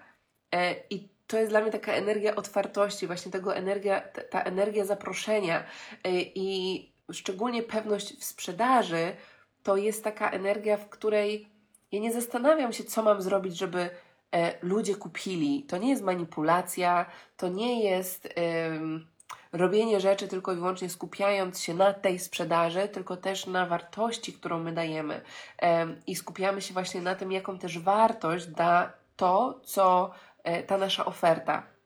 [0.51, 5.59] e, i to jest dla mnie taka energia otwartości, właśnie tego energia, ta, energia zaproszenia.
[5.59, 5.63] Y,
[6.35, 9.15] I szczególnie pewność w sprzedaży,
[9.63, 11.49] to jest taka energia, w której
[11.91, 13.89] ja nie zastanawiam się, co mam zrobić, żeby
[14.31, 15.63] e, ludzie kupili.
[15.63, 17.05] To nie jest manipulacja,
[17.37, 18.29] to nie jest
[19.51, 24.59] robienie rzeczy tylko i wyłącznie skupiając się na tej sprzedaży, tylko też na wartości, którą
[24.59, 25.21] my dajemy.
[26.07, 30.11] I skupiamy się właśnie na tym, jaką też wartość da to, co
[30.67, 31.79] ta nasza oferta.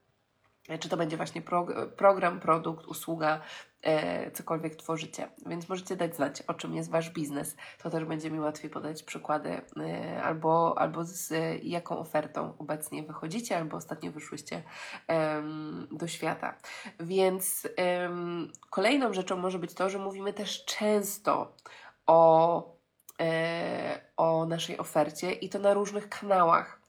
[0.69, 1.41] E, czy to będzie właśnie
[1.97, 3.41] program, produkt, usługa,
[3.81, 5.29] e, cokolwiek tworzycie.
[5.45, 7.55] Więc możecie dać znać, o czym jest Wasz biznes.
[7.77, 13.03] To też będzie mi łatwiej podać przykłady e, albo, albo z e, jaką ofertą obecnie
[13.03, 14.63] wychodzicie, albo ostatnio wyszłyście
[15.91, 16.57] do świata.
[16.99, 17.67] Więc
[18.69, 21.55] kolejną rzeczą może być to, że mówimy też często
[22.05, 22.73] o
[23.21, 26.81] e, o naszej ofercie i to na różnych kanałach.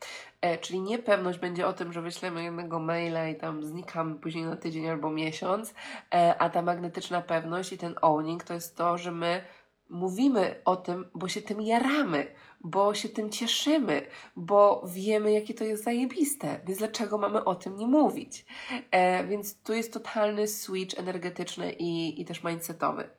[0.45, 4.57] E, czyli niepewność będzie o tym, że wyślemy jednego maila i tam znikamy później na
[4.57, 5.75] tydzień albo miesiąc,
[6.15, 9.45] e, a ta magnetyczna pewność i ten owning to jest to, że my
[9.91, 12.27] mówimy o tym, bo się tym jaramy,
[12.61, 17.77] bo się tym cieszymy, bo wiemy, jakie to jest zajebiste, więc dlaczego mamy o tym
[17.77, 18.47] nie mówić?
[18.91, 23.11] E, więc tu jest totalny switch energetyczny i, i też mindsetowy.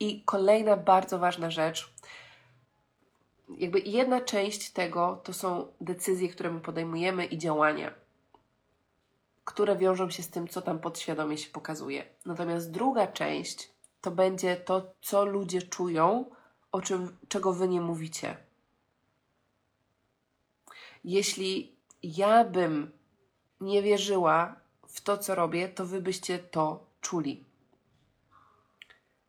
[0.00, 1.92] I kolejna bardzo ważna rzecz,
[3.58, 7.94] jakby jedna część tego to są decyzje, które my podejmujemy i działania,
[9.44, 12.04] które wiążą się z tym, co tam podświadomie się pokazuje.
[12.26, 16.24] Natomiast druga część to będzie to, co ludzie czują,
[16.72, 18.36] o czym, czego wy nie mówicie.
[21.04, 22.90] Jeśli ja bym
[23.60, 24.56] nie wierzyła
[24.88, 27.49] w to, co robię, to wy byście to czuli.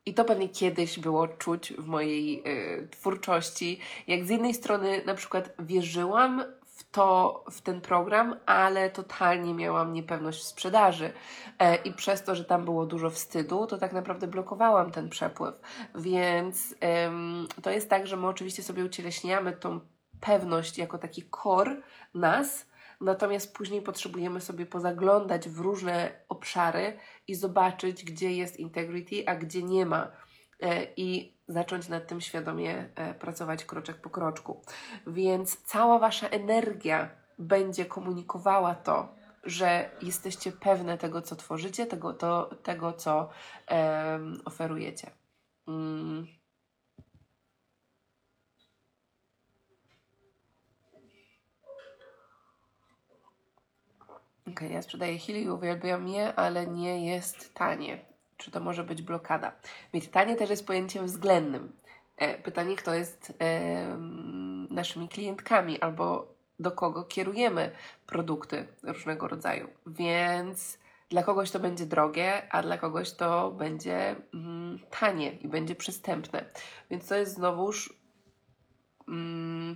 [0.06, 3.80] I to pewnie kiedyś było czuć w mojej y, twórczości.
[4.08, 9.94] Jak z jednej strony na przykład wierzyłam w to, w ten program, ale totalnie miałam
[9.94, 11.14] niepewność w sprzedaży.
[11.60, 15.56] E, I przez to, że tam było dużo wstydu, to tak naprawdę blokowałam ten przepływ.
[15.96, 19.80] Więc ym, to jest tak, że my oczywiście sobie ucieleśniamy tą
[20.20, 21.82] pewność jako taki core
[22.14, 22.71] nas,
[23.02, 29.64] Natomiast później potrzebujemy sobie pozaglądać w różne obszary i zobaczyć, gdzie jest integrity, a gdzie
[29.64, 30.12] nie ma.
[30.62, 34.62] E, I zacząć nad tym świadomie e, pracować kroczek po kroczku.
[35.08, 37.10] Więc cała Wasza energia
[37.40, 43.30] będzie komunikowała to, że jesteście pewne tego, co tworzycie, tego, to, tego co
[43.72, 45.12] um, oferujecie.
[45.68, 46.41] Mm.
[54.48, 58.00] Ok, ja sprzedaję Healy, uwielbiam je, ale nie jest tanie.
[58.38, 59.52] Czy to może być blokada?
[59.94, 61.72] Wiecie, tanie też jest pojęciem względnym.
[62.18, 63.98] E, pytanie, kto jest e,
[64.70, 66.28] naszymi klientkami albo
[66.60, 67.72] do kogo kierujemy
[68.08, 69.68] produkty różnego rodzaju.
[69.88, 70.78] Więc
[71.10, 76.46] dla kogoś to będzie drogie, a dla kogoś to będzie mm, tanie i będzie przystępne.
[76.90, 78.01] Więc to jest znowuż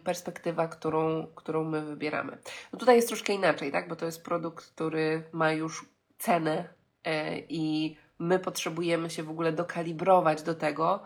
[0.04, 2.38] perspektywa, którą, którą my wybieramy.
[2.74, 3.88] No tutaj jest troszkę inaczej, tak?
[3.88, 5.86] bo to jest produkt, który ma już
[6.18, 6.70] cenę
[7.04, 11.04] e, i my potrzebujemy się w ogóle dokalibrować do tego,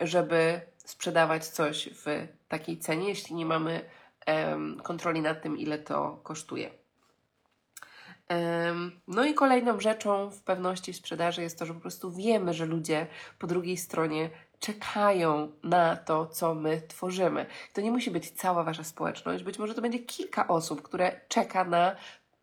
[0.00, 3.84] żeby sprzedawać coś w takiej cenie, jeśli nie mamy
[4.82, 6.70] kontroli nad tym, ile to kosztuje.
[9.08, 13.06] No i kolejną rzeczą w pewności sprzedaży jest to, że po prostu wiemy, że ludzie
[13.38, 17.46] po drugiej stronie czekają na to, co my tworzymy.
[17.72, 21.64] To nie musi być cała wasza społeczność, być może to będzie kilka osób, które czeka
[21.64, 21.96] na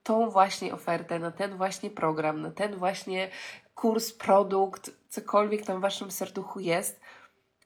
[0.03, 3.29] tą właśnie ofertę, na ten właśnie program, na ten właśnie
[3.75, 6.99] kurs, produkt, cokolwiek tam w waszym serduchu jest,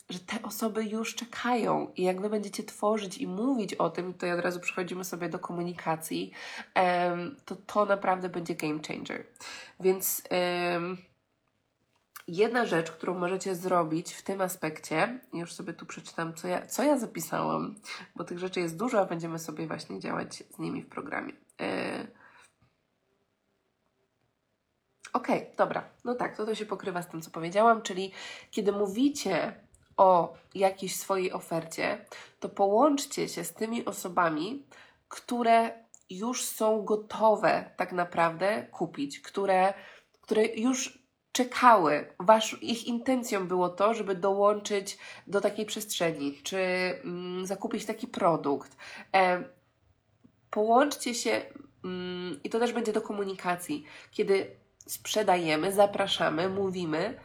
[0.09, 4.27] że te osoby już czekają i jak wy będziecie tworzyć i mówić o tym, to
[4.33, 6.31] od razu przechodzimy sobie do komunikacji,
[7.45, 9.25] to to naprawdę będzie game changer.
[9.79, 10.23] Więc
[12.27, 16.83] jedna rzecz, którą możecie zrobić w tym aspekcie, już sobie tu przeczytam, co ja, co
[16.83, 17.75] ja zapisałam,
[18.15, 21.33] bo tych rzeczy jest dużo, a będziemy sobie właśnie działać z nimi w programie.
[21.59, 21.67] Yy.
[25.13, 25.89] Okej, okay, dobra.
[26.03, 28.11] No tak, to to się pokrywa z tym, co powiedziałam, czyli
[28.51, 29.53] kiedy mówicie
[29.97, 32.05] o jakiejś swojej ofercie,
[32.39, 34.65] to połączcie się z tymi osobami,
[35.07, 39.73] które już są gotowe tak naprawdę kupić, które,
[40.21, 41.06] które już
[41.37, 42.05] czekały.
[42.19, 46.57] Wasz, ich intencją było to, żeby dołączyć do takiej przestrzeni, czy
[47.03, 48.77] mm, zakupić taki produkt.
[49.15, 49.43] E,
[50.51, 51.41] połączcie się,
[51.83, 54.51] mm, i to też będzie do komunikacji, kiedy
[54.87, 57.19] sprzedajemy, zapraszamy, mówimy,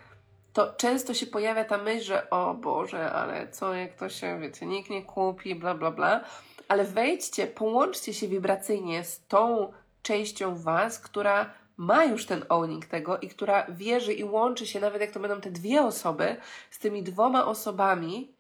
[0.53, 4.67] to często się pojawia ta myśl, że o Boże, ale co jak to się, wiecie,
[4.67, 6.25] nikt nie kupi, bla, bla, bla.
[6.69, 13.19] Ale wejdźcie, połączcie się wibracyjnie z tą częścią Was, która ma już ten owning tego
[13.19, 16.37] i która wierzy i łączy się, nawet jak to będą te dwie osoby,
[16.71, 18.35] z tymi dwoma osobami,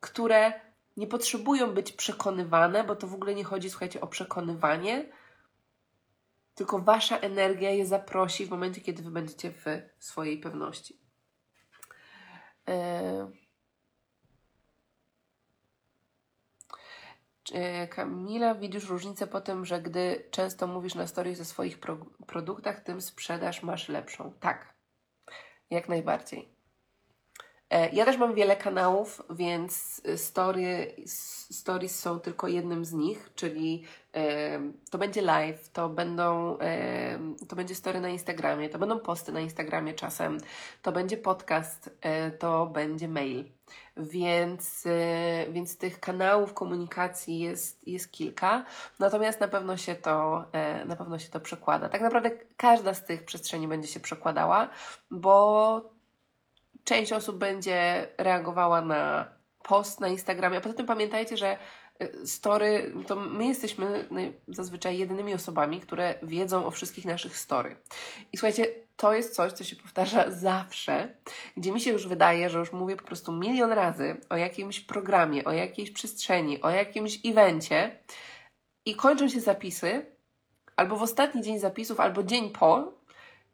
[0.00, 0.52] które
[0.96, 5.06] nie potrzebują być przekonywane, bo to w ogóle nie chodzi, słuchajcie, o przekonywanie,
[6.54, 9.64] tylko wasza energia je zaprosi w momencie, kiedy wy będziecie w
[9.98, 11.00] swojej pewności.
[12.66, 13.39] Yy.
[17.90, 22.80] Kamila, widzisz różnicę po tym, że gdy często mówisz na stories o swoich pro produktach,
[22.80, 24.32] tym sprzedaż masz lepszą.
[24.40, 24.74] Tak,
[25.70, 26.60] jak najbardziej.
[27.70, 30.94] E, ja też mam wiele kanałów, więc story,
[31.50, 33.84] stories są tylko jednym z nich, czyli
[34.14, 34.60] e,
[34.90, 37.18] to będzie live, to będą e,
[37.48, 40.38] to będzie story na Instagramie, to będą posty na Instagramie czasem,
[40.82, 41.90] to będzie podcast,
[42.38, 43.44] to będzie mail.
[43.96, 44.84] Więc,
[45.50, 48.64] więc tych kanałów komunikacji jest, jest kilka,
[48.98, 50.44] natomiast na pewno się to
[50.86, 51.88] na pewno się to przekłada.
[51.88, 54.68] Tak naprawdę każda z tych przestrzeni będzie się przekładała,
[55.10, 55.82] bo
[56.84, 59.26] część osób będzie reagowała na
[59.62, 61.58] post na Instagramie, a poza tym pamiętajcie, że y,
[62.24, 64.08] story, to my jesteśmy
[64.48, 67.76] zazwyczaj jedynymi osobami, które wiedzą o wszystkich naszych story.
[68.32, 71.14] I słuchajcie, to jest coś, co się powtarza zawsze,
[71.56, 75.44] gdzie mi się już wydaje, że już mówię po prostu milion razy o jakimś programie,
[75.44, 77.98] o jakiejś przestrzeni, o jakimś evencie
[78.84, 80.06] i kończą się zapisy,
[80.76, 82.92] albo w ostatni dzień zapisów, albo dzień po,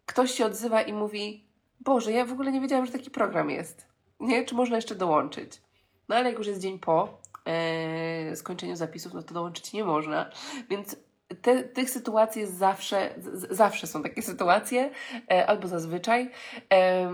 [0.06, 1.44] ktoś się odzywa i mówi:
[1.80, 3.86] Boże, ja w ogóle nie wiedziałam, że taki program jest.
[4.20, 5.60] Nie, czy można jeszcze dołączyć?
[6.08, 10.30] No ale jak już jest dzień po e, skończeniu zapisów, no to dołączyć nie można.
[10.70, 10.96] Więc
[11.42, 14.90] te, tych sytuacji jest zawsze, z, zawsze są takie sytuacje,
[15.30, 16.30] e, albo zazwyczaj.
[16.72, 17.12] E,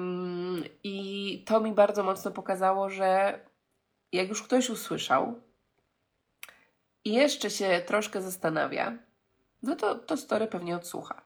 [0.85, 3.41] I to mi bardzo mocno pokazało, że
[4.13, 5.41] jak już ktoś usłyszał
[7.05, 8.99] i jeszcze się troszkę zastanawia,
[9.63, 11.23] no to to story pewnie odsłucha.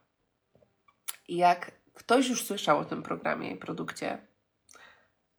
[1.28, 4.18] I jak ktoś już słyszał o tym programie i produkcie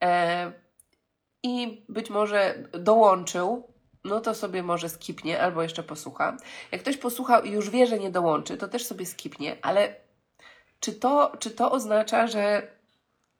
[0.03, 0.51] e,
[1.48, 3.68] i być może dołączył,
[4.04, 6.38] no to sobie może skipnie albo jeszcze posłucha.
[6.72, 9.95] Jak ktoś posłuchał i już wie, że nie dołączy, to też sobie skipnie, ale
[10.80, 12.68] czy to, czy to oznacza, że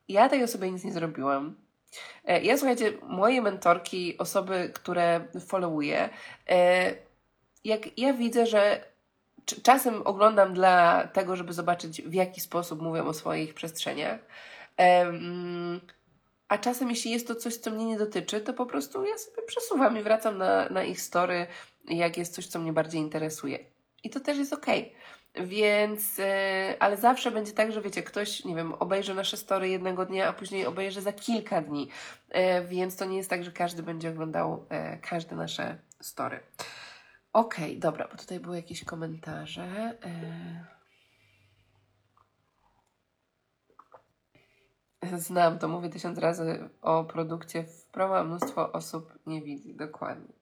[0.08, 1.55] ja tej osobie nic nie zrobiłam?
[2.26, 6.10] E, ja słuchajcie, moje mentorki, osoby, które followuję,
[6.49, 6.93] e,
[7.64, 8.84] jak ja widzę, że
[9.64, 14.20] czasem oglądam dla tego, żeby zobaczyć, w jaki sposób mówią o swoich przestrzeniach.
[16.48, 19.48] A czasem, jeśli jest to coś, co mnie nie dotyczy, to po prostu ja sobie
[19.48, 21.48] przesuwam i wracam na, na ich story,
[21.86, 23.60] jak jest coś, co mnie bardziej interesuje.
[24.04, 24.66] I to też jest ok.
[25.36, 30.06] Więc, e, ale zawsze będzie tak, że wiecie, ktoś, nie wiem, obejrzy nasze story jednego
[30.06, 31.89] dnia, a później obejrzy za kilka dni.
[32.30, 36.39] E, więc to nie jest tak, że każdy będzie oglądał e, każde nasze story.
[37.34, 39.98] Okej, okay, dobra, bo tutaj były jakieś komentarze.
[40.04, 40.76] E,
[45.18, 49.76] znam to, mówię tysiąc razy o produkcie w promo, mnóstwo osób nie widzi.
[49.76, 50.34] Dokładnie.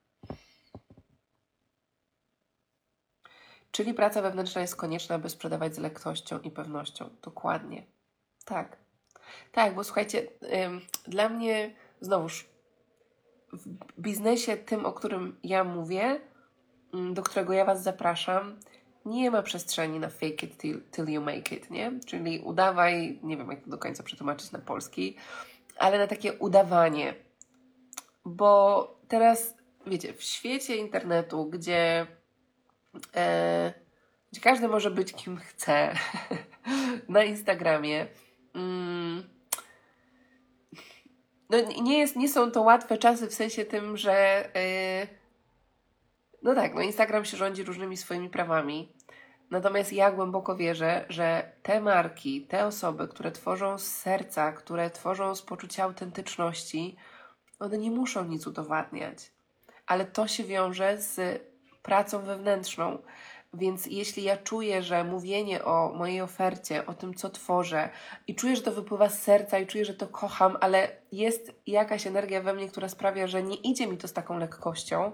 [3.72, 7.10] Czyli praca wewnętrzna jest konieczna, by sprzedawać z lekkością i pewnością.
[7.22, 7.84] Dokładnie.
[8.45, 8.78] Tak.
[9.51, 10.28] Tak, bo słuchajcie,
[10.66, 12.49] ym, dla mnie znowuż
[13.53, 16.22] w biznesie tym, o którym ja mówię,
[17.14, 18.60] do którego ja Was zapraszam,
[19.06, 21.91] nie ma przestrzeni na fake it till, till you make it, nie?
[22.06, 25.16] Czyli udawaj, nie wiem jak to do końca przetłumaczyć na polski,
[25.78, 27.16] ale na takie udawanie.
[28.26, 29.56] Bo teraz,
[29.88, 32.08] wiecie, w świecie internetu, gdzie,
[33.16, 33.74] e,
[34.32, 35.95] gdzie każdy może być kim chce,
[37.10, 38.08] na Instagramie,
[38.56, 39.36] mm,
[41.49, 44.16] no nie, jest, nie są to łatwe czasy w sensie tym, że.
[44.56, 45.08] E,
[46.41, 48.94] no tak, no Instagram się rządzi różnymi swoimi prawami.
[49.51, 55.35] Natomiast ja głęboko wierzę, że te marki, te osoby, które tworzą z serca, które tworzą
[55.35, 56.95] z poczucia autentyczności,
[57.59, 59.31] one nie muszą nic udowadniać.
[59.87, 61.41] Ale to się wiąże z
[61.83, 62.97] pracą wewnętrzną.
[63.53, 67.89] Więc jeśli ja czuję, że mówienie o mojej ofercie, o tym, co tworzę,
[68.27, 72.07] i czuję, że to wypływa z serca, i czuję, że to kocham, ale jest jakaś
[72.07, 75.11] energia we mnie, która sprawia, że nie idzie mi to z taką lekkością,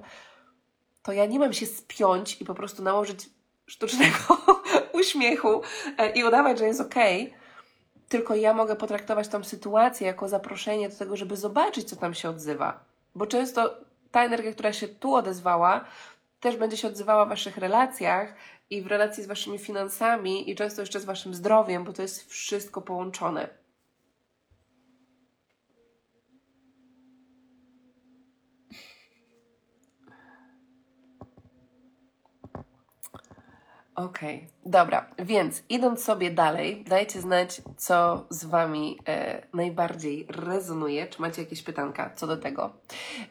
[1.03, 3.29] to ja nie mam się spiąć i po prostu nałożyć
[3.71, 4.41] sztucznego
[5.01, 5.61] uśmiechu
[5.97, 6.95] e, i udawać, że jest ok,
[8.09, 12.29] tylko ja mogę potraktować tą sytuację jako zaproszenie do tego, żeby zobaczyć, co tam się
[12.29, 12.83] odzywa.
[13.15, 13.77] Bo często
[14.11, 15.85] ta energia, która się tu odezwała,
[16.39, 18.33] też będzie się odzywała w Waszych relacjach
[18.69, 22.29] i w relacji z Waszymi finansami i często jeszcze z Waszym zdrowiem, bo to jest
[22.29, 23.60] wszystko połączone.
[33.95, 41.21] Okej, dobra, więc idąc sobie dalej, dajcie znać, co z Wami e, najbardziej rezonuje, czy
[41.21, 42.73] macie jakieś pytanka co do tego.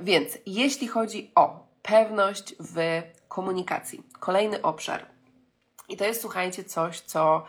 [0.01, 5.07] Więc jeśli chodzi o pewność w komunikacji, kolejny obszar.
[5.89, 7.45] I to jest, słuchajcie, coś, co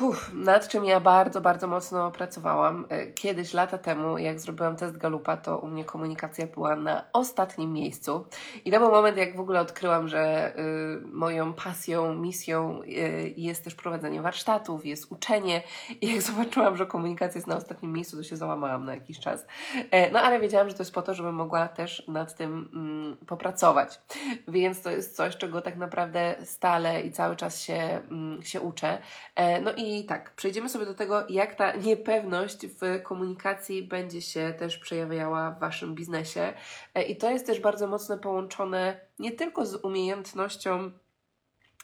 [0.00, 2.86] Uf, nad czym ja bardzo, bardzo mocno pracowałam.
[2.88, 7.72] E, Kiedyś, lata temu, jak zrobiłam test Galupa, to u mnie komunikacja była na ostatnim
[7.72, 8.26] miejscu.
[8.64, 13.64] I to był moment, jak w ogóle odkryłam, że y, moją pasją, misją y, jest
[13.64, 15.62] też prowadzenie warsztatów, jest uczenie.
[16.00, 19.46] I jak zobaczyłam, że komunikacja jest na ostatnim miejscu, to się załamałam na jakiś czas.
[19.90, 23.16] E, no ale wiedziałam, że to jest po to, żebym mogła też nad tym mm,
[23.26, 24.00] popracować.
[24.48, 28.98] Więc to jest coś, czego tak naprawdę stale i cały czas się, mm, się uczę.
[29.34, 34.54] E, no i tak, przejdziemy sobie do tego, jak ta niepewność w komunikacji będzie się
[34.58, 36.52] też przejawiała w Waszym biznesie.
[36.94, 40.90] E, I to jest też bardzo mocno połączone nie tylko z umiejętnością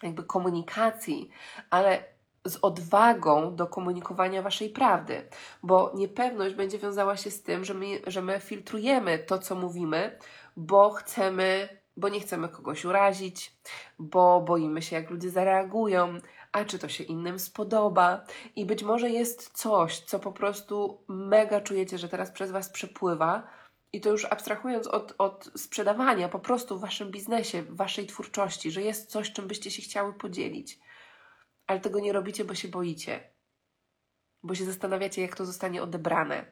[0.03, 1.30] jakby komunikacji,
[1.70, 2.05] ale
[2.44, 5.28] z odwagą do komunikowania Waszej prawdy,
[5.62, 10.18] bo niepewność będzie wiązała się z tym, że my, że my filtrujemy to, co mówimy,
[10.57, 13.57] bo chcemy, bo nie chcemy kogoś urazić,
[13.99, 16.18] bo boimy się, jak ludzie zareagują,
[16.53, 18.24] a czy to się innym spodoba.
[18.57, 23.49] I być może jest coś, co po prostu mega czujecie, że teraz przez Was przepływa.
[23.92, 28.70] I to już abstrahując od, od sprzedawania, po prostu w Waszym biznesie, w Waszej twórczości,
[28.70, 30.78] że jest coś, czym byście się chciały podzielić.
[31.66, 33.30] Ale tego nie robicie, bo się boicie.
[34.42, 36.44] Bo się zastanawiacie, jak to zostanie odebrane.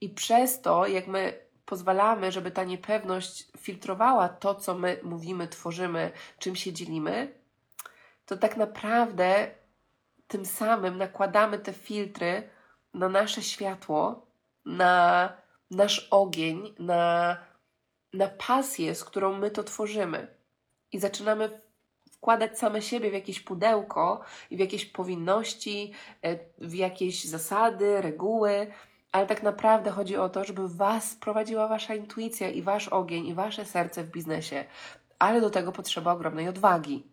[0.00, 6.12] I przez to, jak my pozwalamy, żeby ta niepewność filtrowała to, co my mówimy, tworzymy,
[6.38, 7.39] czym się dzielimy,
[8.30, 9.50] to tak naprawdę
[10.26, 12.48] tym samym nakładamy te filtry
[12.94, 14.26] na nasze światło,
[14.64, 15.32] na
[15.70, 17.36] nasz ogień, na,
[18.12, 20.26] na pasję, z którą my to tworzymy.
[20.92, 21.60] I zaczynamy
[22.12, 24.20] wkładać same siebie w jakieś pudełko
[24.50, 28.66] i w jakieś powinności, e, w jakieś zasady, reguły,
[29.12, 33.34] ale tak naprawdę chodzi o to, żeby Was prowadziła Wasza intuicja i Wasz ogień i
[33.34, 34.64] Wasze serce w biznesie.
[35.18, 37.09] Ale do tego potrzeba ogromnej odwagi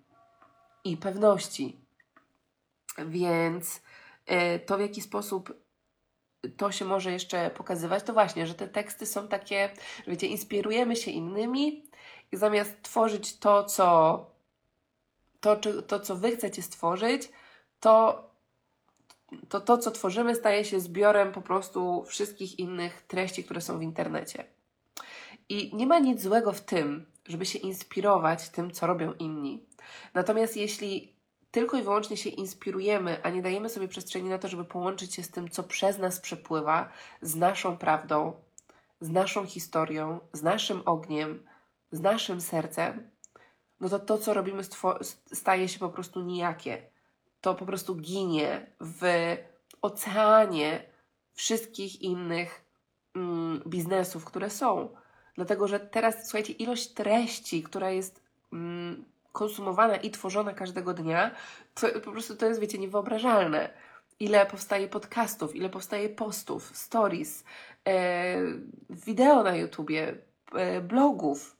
[0.91, 1.79] i pewności.
[3.05, 3.81] Więc
[4.55, 5.53] y, to, w jaki sposób
[6.57, 9.69] to się może jeszcze pokazywać, to właśnie, że te teksty są takie,
[10.05, 11.83] że wiecie, inspirujemy się innymi
[12.31, 14.25] i zamiast tworzyć to, co
[15.39, 15.55] to,
[15.87, 17.29] to, co wy chcecie stworzyć,
[17.79, 18.23] to,
[19.49, 23.81] to to, co tworzymy, staje się zbiorem po prostu wszystkich innych treści, które są w
[23.81, 24.45] internecie.
[25.49, 29.66] I nie ma nic złego w tym, żeby się inspirować tym, co robią inni.
[30.13, 31.17] Natomiast jeśli
[31.51, 35.23] tylko i wyłącznie się inspirujemy, a nie dajemy sobie przestrzeni na to, żeby połączyć się
[35.23, 36.89] z tym, co przez nas przepływa,
[37.21, 38.33] z naszą prawdą,
[39.01, 41.43] z naszą historią, z naszym ogniem,
[41.91, 43.09] z naszym sercem,
[43.79, 44.63] no to to, co robimy,
[45.33, 46.81] staje się po prostu nijakie.
[47.41, 49.35] To po prostu ginie w
[49.81, 50.83] oceanie
[51.33, 52.65] wszystkich innych
[53.15, 54.89] mm, biznesów, które są.
[55.35, 58.23] Dlatego, że teraz, słuchajcie, ilość treści, która jest
[58.53, 59.05] mm,
[59.37, 61.31] konsumowana i tworzona każdego dnia,
[61.73, 63.69] to po prostu to jest, wiecie, niewyobrażalne.
[64.19, 67.43] Ile powstaje podcastów, ile powstaje postów, stories,
[67.87, 68.35] e,
[68.89, 70.15] wideo na YouTubie,
[70.53, 71.57] e, blogów.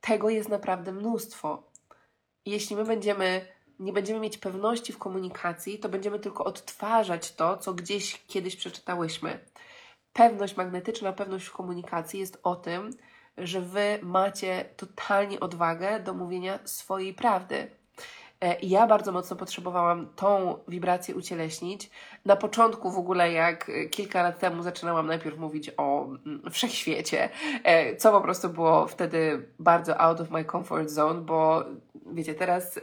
[0.00, 1.70] Tego jest naprawdę mnóstwo.
[2.46, 3.46] Jeśli my będziemy,
[3.78, 9.38] nie będziemy mieć pewności w komunikacji, to będziemy tylko odtwarzać to, co gdzieś kiedyś przeczytałyśmy.
[10.12, 12.90] Pewność magnetyczna, pewność w komunikacji jest o tym,
[13.38, 17.70] że wy macie totalnie odwagę do mówienia swojej prawdy.
[18.40, 21.90] E, ja bardzo mocno potrzebowałam tą wibrację ucieleśnić.
[22.24, 27.28] Na początku w ogóle, jak kilka lat temu zaczynałam najpierw mówić o mm, wszechświecie,
[27.64, 31.64] e, co po prostu było wtedy bardzo out of my comfort zone, bo
[32.12, 32.80] wiecie, teraz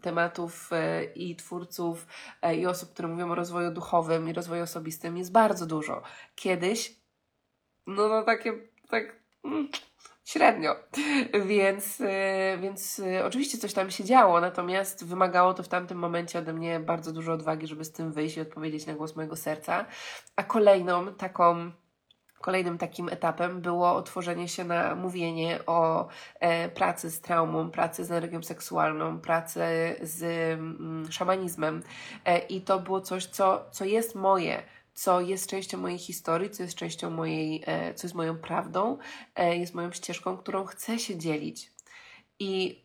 [0.00, 0.70] tematów
[1.14, 2.06] i twórców
[2.56, 6.02] i osób, które mówią o rozwoju duchowym i rozwoju osobistym jest bardzo dużo.
[6.34, 6.96] Kiedyś,
[7.86, 8.52] no, no takie,
[8.90, 9.17] tak
[9.48, 9.68] Mm,
[10.24, 10.76] średnio.
[11.46, 16.38] Więc, y, więc y, oczywiście coś tam się działo, natomiast wymagało to w tamtym momencie
[16.38, 19.86] ode mnie bardzo dużo odwagi, żeby z tym wyjść i odpowiedzieć na głos mojego serca.
[20.36, 21.70] A kolejną taką
[22.40, 26.08] Kolejnym takim etapem było otworzenie się na mówienie o
[26.40, 29.60] e, pracy z traumą, pracy z energią seksualną, pracy
[30.02, 30.22] z
[30.52, 31.82] mm, szamanizmem.
[32.24, 34.62] E, I to było coś, co, co jest moje
[34.98, 38.98] co jest częścią mojej historii, co jest częścią mojej, e, co jest moją prawdą,
[39.34, 41.72] e, jest moją ścieżką, którą chcę się dzielić.
[42.38, 42.84] I,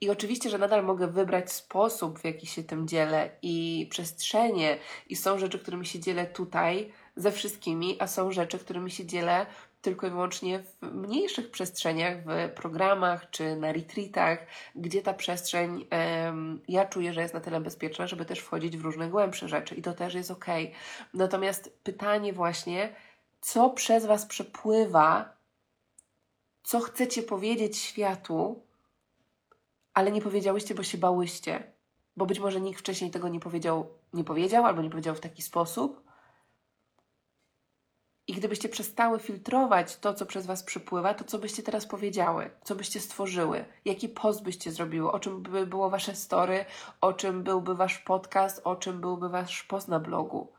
[0.00, 5.16] I oczywiście, że nadal mogę wybrać sposób, w jaki się tym dzielę i przestrzenie, i
[5.16, 9.46] są rzeczy, którymi się dzielę tutaj ze wszystkimi, a są rzeczy, którymi się dzielę
[9.82, 15.86] tylko i wyłącznie w mniejszych przestrzeniach, w programach czy na retreatach, gdzie ta przestrzeń
[16.68, 19.82] ja czuję, że jest na tyle bezpieczna, żeby też wchodzić w różne głębsze rzeczy i
[19.82, 20.46] to też jest ok.
[21.14, 22.94] Natomiast pytanie właśnie,
[23.40, 25.32] co przez Was przepływa,
[26.62, 28.62] co chcecie powiedzieć światu,
[29.94, 31.72] ale nie powiedziałyście, bo się bałyście,
[32.16, 35.42] bo być może nikt wcześniej tego nie powiedział, nie powiedział albo nie powiedział w taki
[35.42, 36.09] sposób
[38.30, 42.74] i gdybyście przestały filtrować to, co przez Was przypływa, to co byście teraz powiedziały, co
[42.74, 46.64] byście stworzyły, jaki post byście zrobiły, o czym by było Wasze story,
[47.00, 50.52] o czym byłby Wasz podcast, o czym byłby Wasz post na blogu.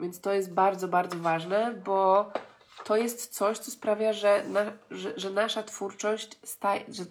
[0.00, 2.30] Więc to jest bardzo, bardzo ważne, bo
[2.84, 7.04] to jest coś, co sprawia, że, na, że, że nasza twórczość staje, że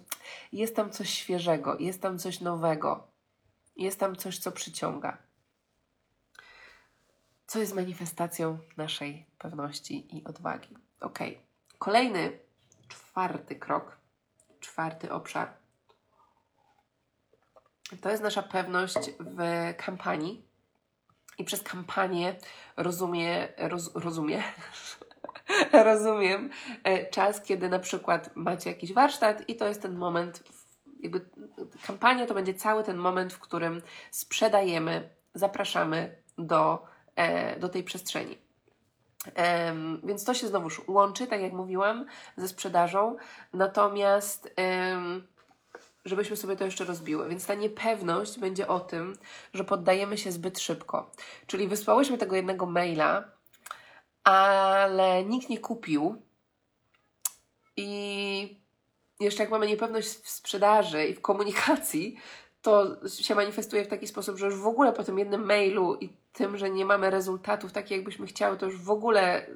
[0.52, 3.06] jest tam coś świeżego, jest tam coś nowego,
[3.76, 5.21] jest tam coś, co przyciąga
[7.52, 10.76] co jest manifestacją naszej pewności i odwagi.
[11.00, 11.18] Ok.
[11.78, 12.38] Kolejny,
[12.88, 13.96] czwarty krok,
[14.60, 15.52] czwarty obszar.
[18.00, 20.44] To jest nasza pewność w kampanii.
[21.38, 22.36] I przez kampanię
[22.76, 24.42] rozumie, roz, rozumie,
[25.88, 26.50] rozumiem
[26.84, 30.42] e, czas, kiedy na przykład macie jakiś warsztat i to jest ten moment,
[31.00, 31.28] jakby
[31.86, 36.91] kampania to będzie cały ten moment, w którym sprzedajemy, zapraszamy do
[37.58, 38.38] do tej przestrzeni.
[40.04, 42.06] Więc to się znowuż łączy, tak jak mówiłam,
[42.36, 43.16] ze sprzedażą.
[43.52, 44.54] Natomiast
[46.04, 47.28] żebyśmy sobie to jeszcze rozbiły.
[47.28, 49.16] Więc ta niepewność będzie o tym,
[49.54, 51.10] że poddajemy się zbyt szybko.
[51.46, 53.24] Czyli wysłałyśmy tego jednego maila,
[54.24, 56.22] ale nikt nie kupił.
[57.76, 58.62] I
[59.20, 62.16] jeszcze jak mamy niepewność w sprzedaży i w komunikacji,
[62.62, 66.16] to się manifestuje w taki sposób, że już w ogóle po tym jednym mailu i
[66.32, 69.46] tym, że nie mamy rezultatów takich, jakbyśmy chciały, to już w ogóle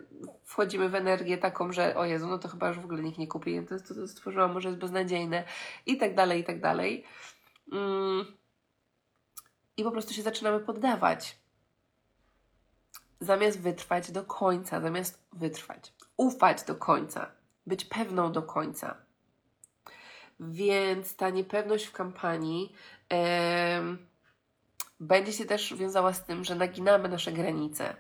[0.45, 3.29] wchodzimy w energię taką, że o Jezu, no to chyba już w ogóle nikt nie
[3.29, 5.45] kupi, to, to, to stworzyłam, może jest beznadziejne
[5.87, 7.05] i tak dalej, i tak dalej.
[7.73, 8.27] Mm.
[9.77, 11.39] I po prostu się zaczynamy poddawać.
[13.21, 17.31] Zamiast wytrwać do końca, zamiast wytrwać, ufać do końca,
[17.67, 19.06] być pewną do końca.
[20.41, 22.72] Więc ta niepewność w kampanii
[25.01, 27.97] będzie się też wiązała z tym, że naginamy nasze granice.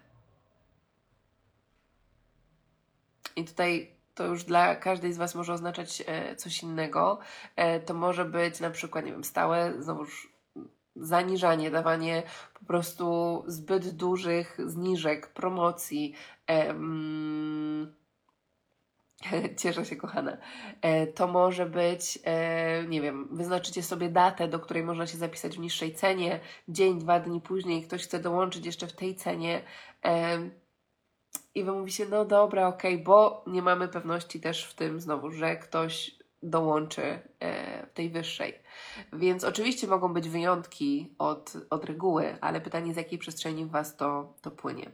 [3.36, 7.18] I tutaj to już dla każdej z Was może oznaczać e, coś innego.
[7.56, 10.32] E, to może być na przykład, nie wiem, stałe, znowuż
[10.96, 12.22] zaniżanie, dawanie
[12.60, 16.14] po prostu zbyt dużych zniżek, promocji.
[19.60, 20.36] Cieszę się, kochana.
[20.82, 25.56] E, to może być, e, nie wiem, wyznaczycie sobie datę, do której można się zapisać
[25.56, 26.40] w niższej cenie.
[26.68, 29.62] Dzień, dwa dni później ktoś chce dołączyć jeszcze w tej cenie.
[30.04, 30.38] E,
[31.54, 35.30] I wy mówicie, no dobra, okej, okay, bo nie mamy pewności też w tym znowu,
[35.30, 36.16] że ktoś
[36.50, 37.18] dołączy
[37.86, 38.54] w tej wyższej.
[39.12, 44.34] Więc oczywiście mogą być wyjątki od, od reguły, ale pytanie z jakiej przestrzeni Was to,
[44.42, 44.90] to płynie.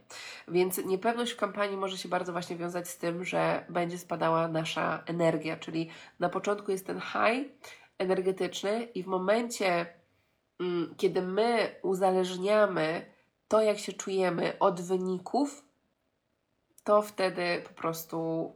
[0.47, 5.03] Więc niepewność w kampanii może się bardzo właśnie wiązać z tym, że będzie spadała nasza
[5.05, 5.89] energia, czyli
[6.19, 7.51] na początku jest ten high
[7.97, 9.85] energetyczny i w momencie,
[10.59, 13.05] mm, kiedy my uzależniamy
[13.47, 15.65] to, jak się czujemy od wyników,
[16.83, 18.51] to wtedy po prostu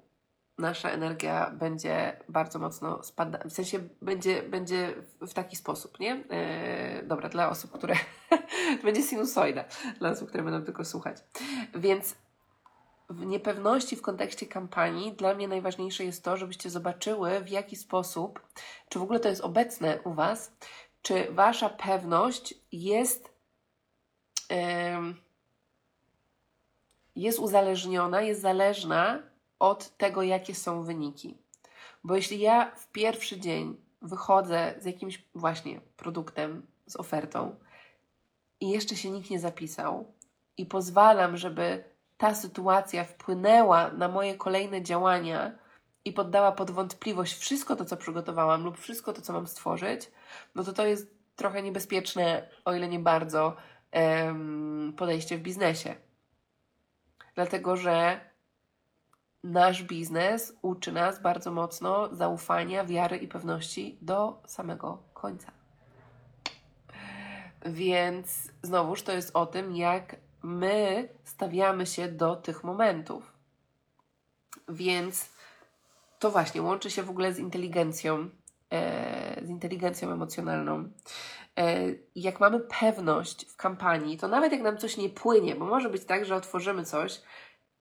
[0.58, 6.10] nasza energia będzie bardzo mocno spadać, w sensie będzie, będzie w taki sposób, nie?
[6.10, 7.96] Yy, dobra, dla osób, które...
[8.30, 9.66] to będzie sinusoida,
[10.00, 11.18] dla osób, które będą tylko słuchać.
[11.76, 12.16] Więc
[13.10, 18.48] w niepewności w kontekście kampanii dla mnie najważniejsze jest to, żebyście zobaczyły w jaki sposób,
[18.90, 20.52] czy w ogóle to jest obecne u Was,
[21.02, 23.38] czy Wasza pewność jest...
[27.16, 29.24] Jest uzależniona, jest zależna
[29.60, 31.38] od tego, jakie są wyniki.
[32.04, 37.56] Bo jeśli ja w pierwszy dzień wychodzę z jakimś właśnie produktem, z ofertą
[38.60, 40.14] i jeszcze się nikt nie zapisał
[40.58, 41.84] i pozwalam, żeby
[42.18, 45.52] ta sytuacja wpłynęła na moje kolejne działania
[46.06, 50.12] i poddała pod wątpliwość wszystko to, co przygotowałam lub wszystko to, co mam stworzyć,
[50.56, 53.56] no to to jest trochę niebezpieczne, o ile nie bardzo,
[54.98, 55.96] podejście w biznesie.
[57.36, 58.20] Dlatego, że
[59.48, 65.52] nasz biznes uczy nas bardzo mocno zaufania, wiary i pewności do samego końca.
[67.66, 73.34] Więc znowuż to jest o tym, jak my stawiamy się do tych momentów.
[74.70, 75.30] Więc
[76.20, 78.30] to właśnie łączy się w ogóle z inteligencją,
[78.72, 80.90] e, z inteligencją emocjonalną.
[81.58, 81.78] E,
[82.16, 86.06] jak mamy pewność w kampanii, to nawet jak nam coś nie płynie, bo może być
[86.06, 87.22] tak, że otworzymy coś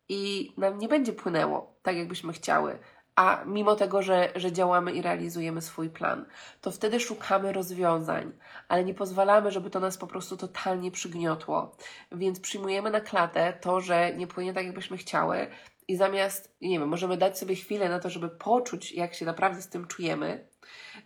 [0.08, 2.78] i nam nie będzie płynęło tak, jakbyśmy chciały,
[3.16, 6.26] a mimo tego, że, że działamy i realizujemy swój plan,
[6.60, 8.32] to wtedy szukamy rozwiązań,
[8.68, 11.76] ale nie pozwalamy, żeby to nas po prostu totalnie przygniotło.
[12.12, 15.46] Więc przyjmujemy na klatę to, że nie płynie tak, jakbyśmy chciały,
[15.88, 19.62] i zamiast, nie wiem, możemy dać sobie chwilę na to, żeby poczuć, jak się naprawdę
[19.62, 20.48] z tym czujemy.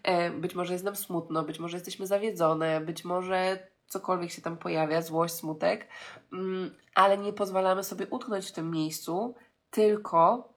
[0.02, 4.56] E, być może jest nam smutno, być może jesteśmy zawiedzone, być może cokolwiek się tam
[4.56, 5.86] pojawia, złość, smutek,
[6.32, 9.34] mm, ale nie pozwalamy sobie utknąć w tym miejscu,
[9.70, 10.48] tylko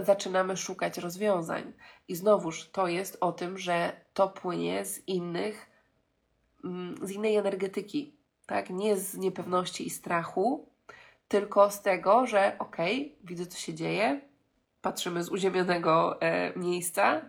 [0.00, 1.72] zaczynamy szukać rozwiązań.
[2.08, 5.70] I znowuż to jest o tym, że to płynie z innych,
[6.64, 8.70] mm, z innej energetyki, tak?
[8.70, 10.68] Nie z niepewności i strachu,
[11.28, 14.20] tylko z tego, że okej, okay, widzę co się dzieje,
[14.82, 17.20] patrzymy z uziemionego e, miejsca,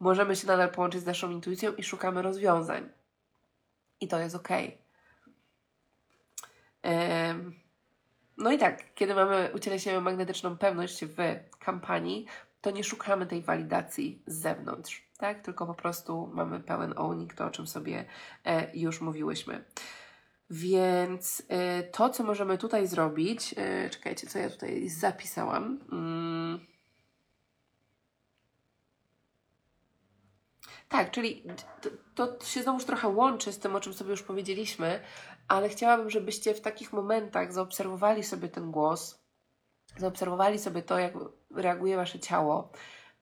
[0.00, 3.01] możemy się nadal połączyć z naszą intuicją i szukamy rozwiązań.
[4.02, 4.36] I to jest.
[6.84, 7.34] E,
[8.36, 11.16] no i tak, kiedy mamy ucieleśniamy magnetyczną pewność w
[11.58, 12.26] kampanii,
[12.60, 15.42] to nie szukamy tej walidacji z zewnątrz, tak?
[15.42, 18.04] Tylko po prostu mamy pełen owning, to o czym sobie
[18.44, 19.64] e, już mówiłyśmy.
[20.50, 21.44] Więc y,
[21.92, 23.54] to, co możemy tutaj zrobić,
[23.86, 25.80] y, czekajcie, co ja tutaj zapisałam.
[25.92, 26.66] Mm.
[30.92, 31.42] Tak, czyli
[32.14, 35.00] to, to się znowuż trochę łączy z tym, o czym sobie już powiedzieliśmy,
[35.48, 39.24] ale chciałabym, żebyście w takich momentach zaobserwowali sobie ten głos,
[39.96, 41.12] zaobserwowali sobie to, jak
[41.54, 42.70] reaguje wasze ciało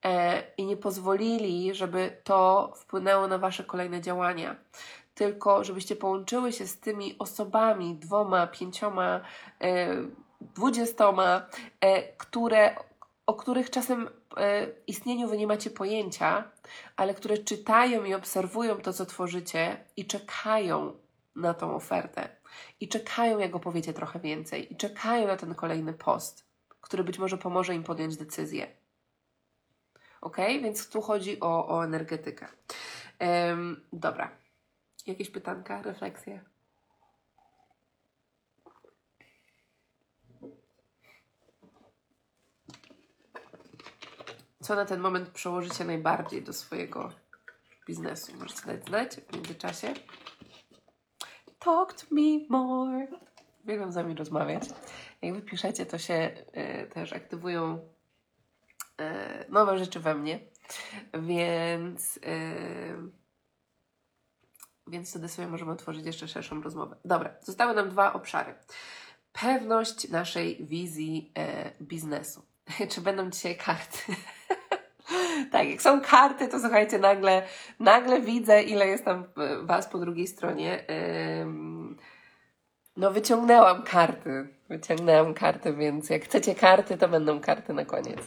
[0.05, 4.57] e, i nie pozwolili, żeby to wpłynęło na wasze kolejne działania.
[5.15, 9.21] Tylko żebyście połączyły się z tymi osobami, dwoma, pięcioma,
[9.61, 9.89] e,
[10.41, 11.47] dwudziestoma,
[11.81, 12.77] e, które,
[13.27, 14.20] o których czasem
[14.87, 16.51] istnieniu wy nie macie pojęcia,
[16.97, 20.93] ale które czytają i obserwują to, co tworzycie i czekają
[21.37, 22.29] na tą ofertę.
[22.81, 24.73] I czekają, jak opowiecie trochę więcej.
[24.73, 26.47] I czekają na ten kolejny post,
[26.81, 28.67] który być może pomoże im podjąć decyzję.
[30.21, 30.37] Ok?
[30.37, 32.47] Więc tu chodzi o, o energetykę.
[33.21, 34.31] Um, dobra.
[35.07, 36.50] Jakieś pytanka, refleksje?
[44.63, 47.13] Co na ten moment przełożycie najbardziej do swojego
[47.87, 48.33] biznesu?
[48.39, 49.95] Możecie dać znać w międzyczasie.
[51.59, 53.07] Talk to me more.
[53.65, 54.63] Uwielbiam z Wami rozmawiać.
[55.23, 56.31] Jak Wy piszecie, to się
[56.85, 57.79] y, też aktywują
[59.01, 59.05] y,
[59.49, 60.41] nowe rzeczy we mnie.
[61.15, 62.17] Więc...
[62.17, 63.21] Y,
[64.87, 66.97] więc wtedy sobie możemy otworzyć jeszcze szerszą rozmowę.
[67.05, 68.55] Dobra, zostały nam dwa obszary.
[69.33, 72.43] Pewność naszej wizji e, biznesu.
[72.91, 73.99] Czy będą dzisiaj karty?
[75.51, 77.43] Tak, jak są karty, to słuchajcie, nagle,
[77.81, 80.85] nagle widzę, ile jest tam e, Was po drugiej stronie.
[82.97, 84.49] no, wyciągnęłam karty.
[84.69, 88.21] Wyciągnęłam karty, więc jak chcecie karty, to będą karty na koniec.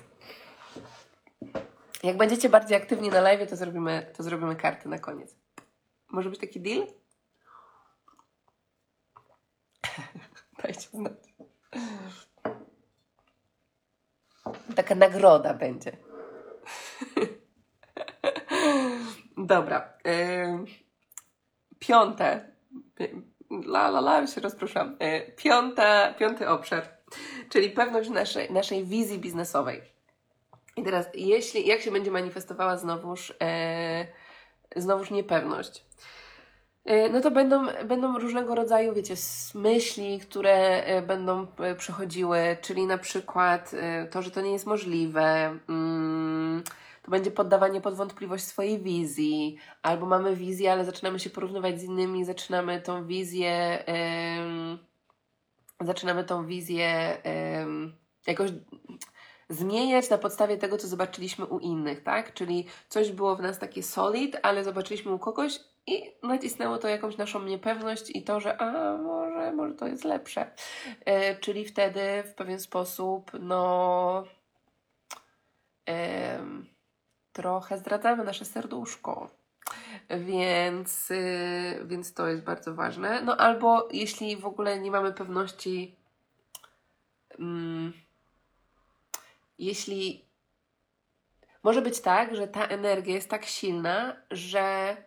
[2.04, 5.36] Jak będziecie bardziej aktywni na live, to zrobimy, to zrobimy karty na koniec.
[6.12, 6.88] Może być taki deal?
[10.64, 11.34] Dajcie znać.
[14.76, 15.98] Taka nagroda będzie.
[19.38, 19.94] Dobra.
[20.06, 20.66] Yy,
[21.80, 22.52] piąte.
[23.66, 24.98] La, la, la, się rozproszam.
[25.00, 26.84] Yy, piąta, piąty obszar,
[27.50, 29.82] czyli pewność naszej, naszej wizji biznesowej.
[30.78, 33.30] I teraz, jeśli, jak się będzie manifestowała znowuż,
[34.76, 35.86] yy, znowuż niepewność?
[37.12, 39.14] No to będą, będą różnego rodzaju, wiecie,
[39.56, 41.48] myśli, które będą
[41.78, 43.72] przychodziły, czyli na przykład
[44.12, 46.03] to, że to nie jest możliwe, mm,
[47.04, 51.84] to będzie poddawanie pod wątpliwość swojej wizji, albo mamy wizję, ale zaczynamy się porównywać z
[51.84, 53.84] innymi, zaczynamy tą wizję,
[55.82, 57.18] zaczynamy tą wizję
[58.28, 58.52] jakoś
[59.50, 62.34] zmieniać na podstawie tego, co zobaczyliśmy u innych, tak?
[62.34, 67.18] Czyli coś było w nas takie solid, ale zobaczyliśmy u kogoś i nacisnęło to jakąś
[67.18, 70.52] naszą niepewność i to, że a może, może to jest lepsze.
[71.06, 74.24] E, czyli wtedy w pewien sposób, no,
[77.34, 79.30] trochę zdradzamy nasze serduszko.
[80.10, 83.22] Więc, y, więc to jest bardzo ważne.
[83.22, 85.96] No albo jeśli w ogóle nie mamy pewności,
[87.40, 87.94] mm,
[89.60, 90.26] jeśli
[91.64, 94.98] może być tak, że ta energia jest tak silna, że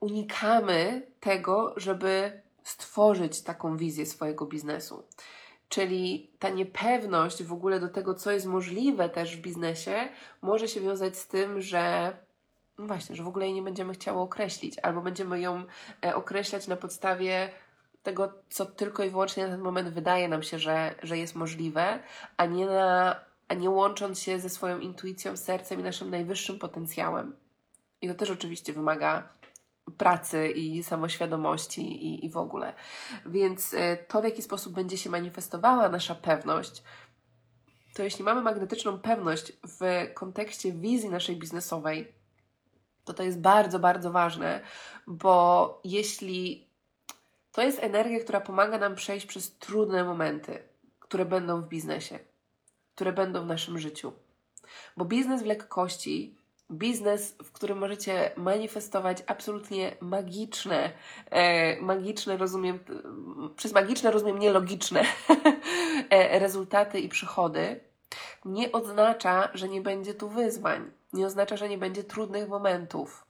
[0.00, 5.04] unikamy tego, żeby stworzyć taką wizję swojego biznesu.
[5.68, 10.08] Czyli ta niepewność w ogóle do tego, co jest możliwe też w biznesie,
[10.42, 12.12] może się wiązać z tym, że
[12.78, 15.64] no właśnie, że w ogóle jej nie będziemy chciały określić, albo będziemy ją
[16.04, 17.50] e, określać na podstawie
[18.02, 22.02] tego, co tylko i wyłącznie na ten moment wydaje nam się, że, że jest możliwe,
[22.36, 27.36] a nie, na, a nie łącząc się ze swoją intuicją, sercem i naszym najwyższym potencjałem.
[28.00, 29.28] I to też oczywiście wymaga
[29.98, 32.74] pracy i samoświadomości i, i w ogóle.
[33.26, 36.82] Więc e, to, w jaki sposób będzie się manifestowała nasza pewność,
[37.94, 42.12] to jeśli mamy magnetyczną pewność w kontekście wizji naszej biznesowej,
[43.04, 44.60] to to jest bardzo, bardzo ważne,
[45.06, 46.66] bo jeśli
[47.52, 50.62] to jest energia, która pomaga nam przejść przez trudne momenty,
[51.00, 52.18] które będą w biznesie,
[52.94, 54.12] które będą w naszym życiu.
[54.96, 56.36] Bo biznes w lekkości,
[56.72, 60.92] biznes, w którym możecie manifestować absolutnie magiczne,
[61.30, 62.78] e, magiczne rozumiem,
[63.56, 65.02] przez magiczne rozumiem nielogiczne
[66.10, 67.80] e, rezultaty i przychody,
[68.44, 73.26] nie oznacza, że nie będzie tu wyzwań, nie oznacza, że nie będzie trudnych momentów.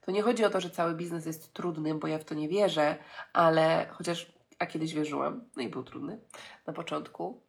[0.00, 2.48] To nie chodzi o to, że cały biznes jest trudny, bo ja w to nie
[2.48, 2.96] wierzę,
[3.32, 6.20] ale chociaż, a kiedyś wierzyłam, no i był trudny
[6.66, 7.40] na początku.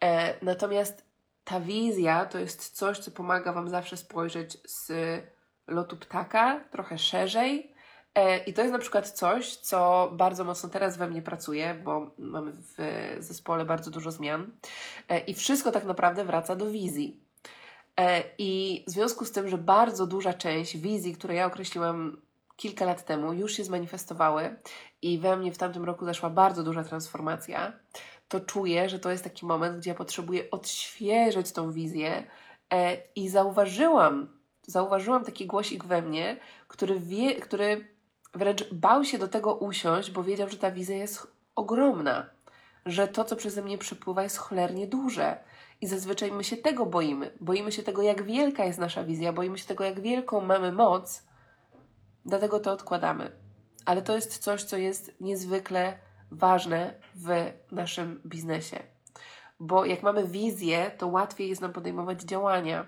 [0.00, 1.13] E, natomiast
[1.44, 4.92] ta wizja to jest coś, co pomaga Wam zawsze spojrzeć z
[5.66, 7.74] lotu ptaka trochę szerzej.
[8.14, 12.10] E, I to jest na przykład coś, co bardzo mocno teraz we mnie pracuje, bo
[12.18, 12.76] mamy w
[13.18, 14.50] zespole bardzo dużo zmian.
[15.08, 17.20] E, I wszystko tak naprawdę wraca do wizji.
[18.00, 22.16] E, I w związku z tym, że bardzo duża część wizji, które ja określiłam
[22.56, 24.56] kilka lat temu, już się zmanifestowały
[25.02, 27.72] i we mnie w tamtym roku zaszła bardzo duża transformacja,
[28.28, 32.24] to czuję, że to jest taki moment, gdzie ja potrzebuję odświeżyć tą wizję
[32.72, 34.28] e, i zauważyłam,
[34.62, 36.36] zauważyłam taki głosik we mnie,
[36.68, 37.88] który, wie, który
[38.34, 42.30] wręcz bał się do tego usiąść, bo wiedział, że ta wizja jest ogromna,
[42.86, 45.36] że to, co przeze mnie przepływa, jest cholernie duże.
[45.80, 47.32] I zazwyczaj my się tego boimy.
[47.40, 51.22] Boimy się tego, jak wielka jest nasza wizja, boimy się tego, jak wielką mamy moc,
[52.24, 53.32] dlatego to odkładamy.
[53.84, 55.98] Ale to jest coś, co jest niezwykle
[56.34, 58.82] ważne w naszym biznesie.
[59.60, 62.86] Bo jak mamy wizję, to łatwiej jest nam podejmować działania,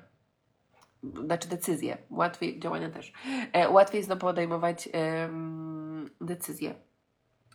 [1.25, 3.13] znaczy decyzje, łatwiej, działania też,
[3.53, 5.29] e, łatwiej jest nam podejmować e,
[6.21, 6.75] decyzje,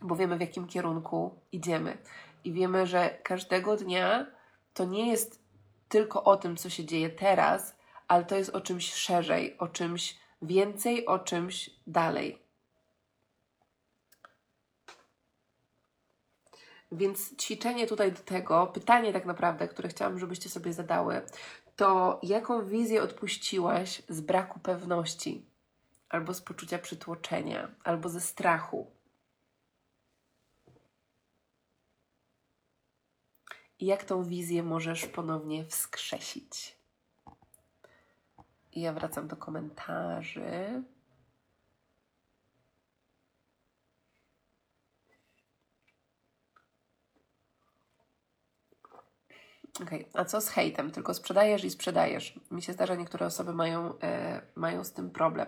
[0.02, 1.98] bo wiemy w jakim kierunku idziemy
[2.44, 4.26] i wiemy, że każdego dnia
[4.74, 5.42] to nie jest
[5.88, 7.76] tylko o tym, co się dzieje teraz,
[8.08, 12.41] ale to jest o czymś szerzej, o czymś więcej, o czymś dalej.
[16.92, 21.22] Więc ćwiczenie tutaj do tego, pytanie tak naprawdę, które chciałam, żebyście sobie zadały,
[21.76, 25.46] to jaką wizję odpuściłaś z braku pewności,
[26.08, 28.90] albo z poczucia przytłoczenia, albo ze strachu?
[33.78, 36.76] I jak tą wizję możesz ponownie wskrzesić?
[38.72, 40.82] I ja wracam do komentarzy.
[49.80, 50.22] Okej, okay.
[50.22, 50.90] a co z hejtem?
[50.90, 52.40] Tylko sprzedajesz i sprzedajesz.
[52.50, 55.46] Mi się zdarza, niektóre osoby mają, e, mają z tym problem.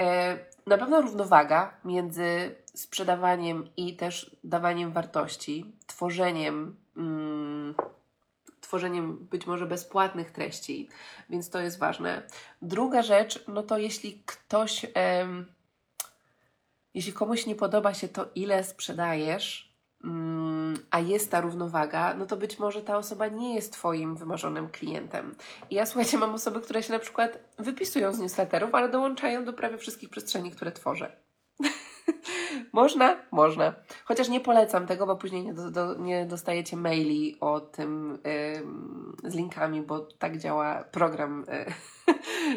[0.00, 7.74] E, na pewno równowaga między sprzedawaniem i też dawaniem wartości, tworzeniem, mm,
[8.60, 10.88] tworzeniem być może bezpłatnych treści,
[11.30, 12.22] więc to jest ważne.
[12.62, 14.86] Druga rzecz, no to jeśli ktoś,
[16.94, 19.71] jeśli komuś nie podoba się to, ile sprzedajesz,
[20.90, 25.34] a jest ta równowaga, no to być może ta osoba nie jest Twoim wymarzonym klientem.
[25.70, 29.52] I ja słuchajcie, mam osoby, które się na przykład wypisują z newsletterów, ale dołączają do
[29.52, 31.16] prawie wszystkich przestrzeni, które tworzę.
[32.72, 33.16] Można?
[33.30, 33.74] Można.
[34.04, 38.18] Chociaż nie polecam tego, bo później nie, do, do, nie dostajecie maili o tym
[39.24, 41.44] z linkami, bo tak działa program
[42.06, 42.14] yy,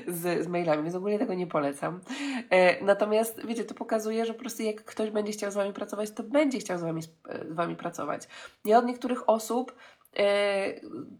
[0.17, 2.01] z, z mailami, więc ogólnie tego nie polecam.
[2.51, 6.11] Yy, natomiast wiecie, to pokazuje, że po prostu jak ktoś będzie chciał z Wami pracować,
[6.11, 7.09] to będzie chciał z Wami, z
[7.49, 8.27] wami pracować.
[8.65, 9.75] Ja od niektórych osób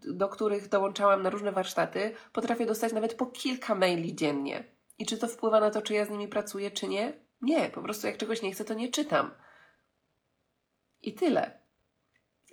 [0.06, 4.64] do których dołączałam na różne warsztaty, potrafię dostać nawet po kilka maili dziennie.
[4.98, 7.25] I czy to wpływa na to, czy ja z nimi pracuję, czy nie?
[7.40, 9.30] Nie, po prostu jak czegoś nie chcę, to nie czytam.
[11.02, 11.60] I tyle.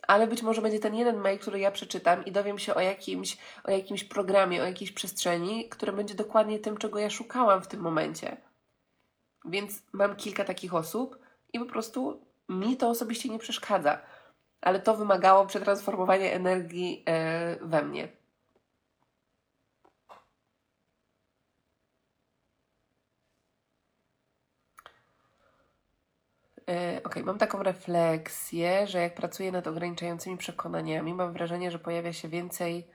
[0.08, 3.38] Ale być może będzie ten jeden mail, który ja przeczytam i dowiem się o jakimś,
[3.64, 7.82] o jakimś programie, o jakiejś przestrzeni, które będzie dokładnie tym, czego ja szukałam w tym
[7.82, 8.38] momencie.
[9.46, 11.20] Więc mam kilka takich osób
[11.54, 14.02] i po prostu mi to osobiście nie przeszkadza.
[14.62, 18.23] Ale to wymagało przetransformowania energii e, we mnie.
[27.04, 32.28] Ok, mam taką refleksję, że jak pracuję nad ograniczającymi przekonaniami, mam wrażenie, że pojawia się
[32.28, 32.88] więcej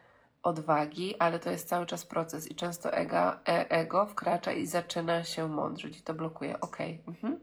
[0.42, 5.24] odwagi, ale to jest cały czas proces i często ego, e, ego wkracza i zaczyna
[5.24, 6.60] się mądrzyć i to blokuje.
[6.60, 6.76] Ok.
[7.08, 7.40] Mhm.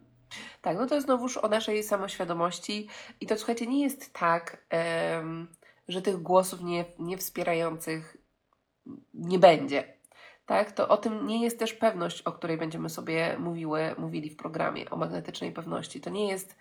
[0.61, 2.87] Tak, no to jest znowuż o naszej samoświadomości
[3.21, 4.65] i to słuchajcie, nie jest tak,
[5.87, 8.17] że tych głosów nie, nie wspierających
[9.13, 9.94] nie będzie.
[10.45, 14.37] Tak, to o tym nie jest też pewność, o której będziemy sobie mówiły, mówili w
[14.37, 16.01] programie o magnetycznej pewności.
[16.01, 16.55] To nie jest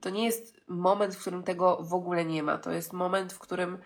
[0.00, 2.58] to nie jest moment, w którym tego w ogóle nie ma.
[2.58, 3.78] To jest moment, w którym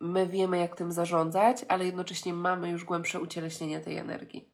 [0.00, 4.50] my wiemy, jak tym zarządzać, ale jednocześnie mamy już głębsze ucieleśnienie tej energii.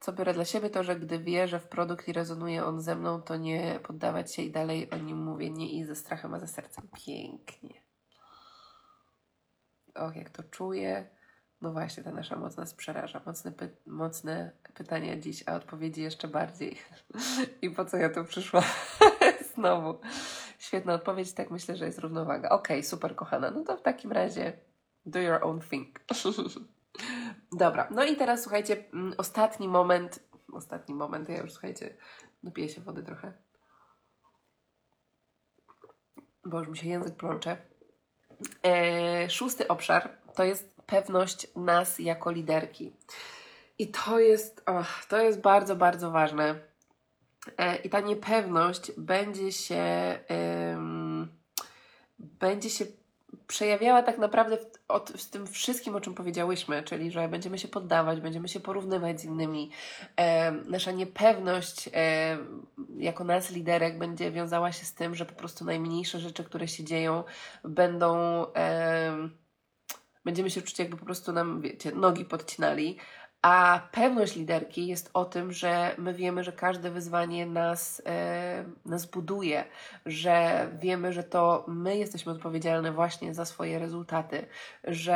[0.00, 3.22] Co biorę dla siebie, to że gdy wierzę w produkt i rezonuje on ze mną,
[3.22, 6.46] to nie poddawać się i dalej o nim mówię, nie i ze strachem, a ze
[6.46, 6.88] sercem.
[7.06, 7.82] Pięknie.
[9.94, 11.13] Och, jak to czuję.
[11.64, 13.20] No właśnie, ta nasza moc nas przeraża.
[13.26, 16.78] Mocne, py mocne pytania dziś, a odpowiedzi jeszcze bardziej.
[17.62, 18.64] I po co ja tu przyszłam?
[19.54, 19.98] Znowu.
[20.58, 22.48] Świetna odpowiedź, tak myślę, że jest równowaga.
[22.48, 23.50] Okej, okay, super kochana.
[23.50, 24.52] No to w takim razie
[25.06, 26.00] do your own thing.
[27.52, 30.20] Dobra, no i teraz słuchajcie, mm, ostatni moment.
[30.52, 31.96] Ostatni moment, ja już słuchajcie,
[32.42, 33.32] napiję się wody trochę.
[36.44, 37.56] Bo już mi się język plącze.
[38.62, 42.92] Eee, szósty obszar to jest pewność nas jako liderki.
[43.78, 46.54] I to jest, oh, to jest bardzo, bardzo ważne.
[47.58, 49.84] E, I ta niepewność będzie się,
[52.18, 52.84] będzie się
[53.46, 57.68] przejawiała tak naprawdę w, od, w tym wszystkim, o czym powiedziałyśmy, czyli że będziemy się
[57.68, 59.70] poddawać, będziemy się porównywać z innymi.
[60.16, 62.38] E, nasza niepewność e,
[62.96, 66.84] jako nas liderek będzie wiązała się z tym, że po prostu najmniejsze rzeczy, które się
[66.84, 67.24] dzieją,
[67.64, 68.16] będą.
[68.54, 69.43] E,
[70.24, 72.98] będziemy się czuć, jakby po prostu nam, wiecie, nogi podcinali.
[73.42, 79.06] A pewność liderki jest o tym, że my wiemy, że każde wyzwanie nas, e, nas
[79.06, 79.64] buduje,
[80.06, 84.46] że wiemy, że to my jesteśmy odpowiedzialne właśnie za swoje rezultaty,
[84.84, 85.14] że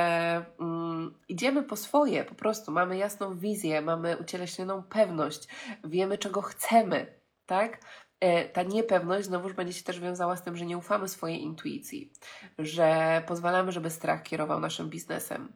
[0.61, 5.49] mm, idziemy po swoje, po prostu mamy jasną wizję, mamy ucieleśnioną pewność,
[5.85, 7.07] wiemy czego chcemy,
[7.47, 7.81] tak?
[8.21, 12.13] E, ta niepewność znowuż będzie się też wiązała z tym, że nie ufamy swojej intuicji,
[12.59, 15.53] że pozwalamy, żeby strach kierował naszym biznesem.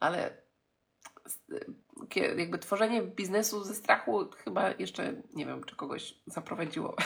[0.00, 0.36] Ale
[2.36, 6.96] jakby tworzenie biznesu ze strachu chyba jeszcze nie wiem, czy kogoś zaprowadziło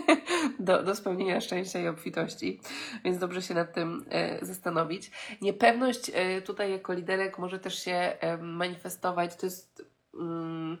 [0.58, 2.60] do, do spełnienia szczęścia i obfitości,
[3.04, 5.10] więc dobrze się nad tym e, zastanowić.
[5.42, 9.82] Niepewność e, tutaj jako liderek może też się e, manifestować, to jest.
[10.14, 10.78] Mm,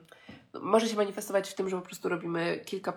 [0.60, 2.94] może się manifestować w tym, że po prostu robimy kilka,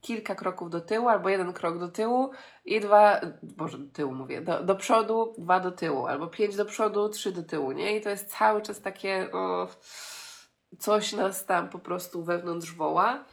[0.00, 2.30] kilka kroków do tyłu, albo jeden krok do tyłu
[2.64, 6.64] i dwa, boże, do tyłu mówię, do, do przodu, dwa do tyłu, albo pięć do
[6.64, 7.96] przodu, trzy do tyłu, nie?
[7.96, 9.68] I to jest cały czas takie, o,
[10.78, 13.24] coś nas tam po prostu wewnątrz woła.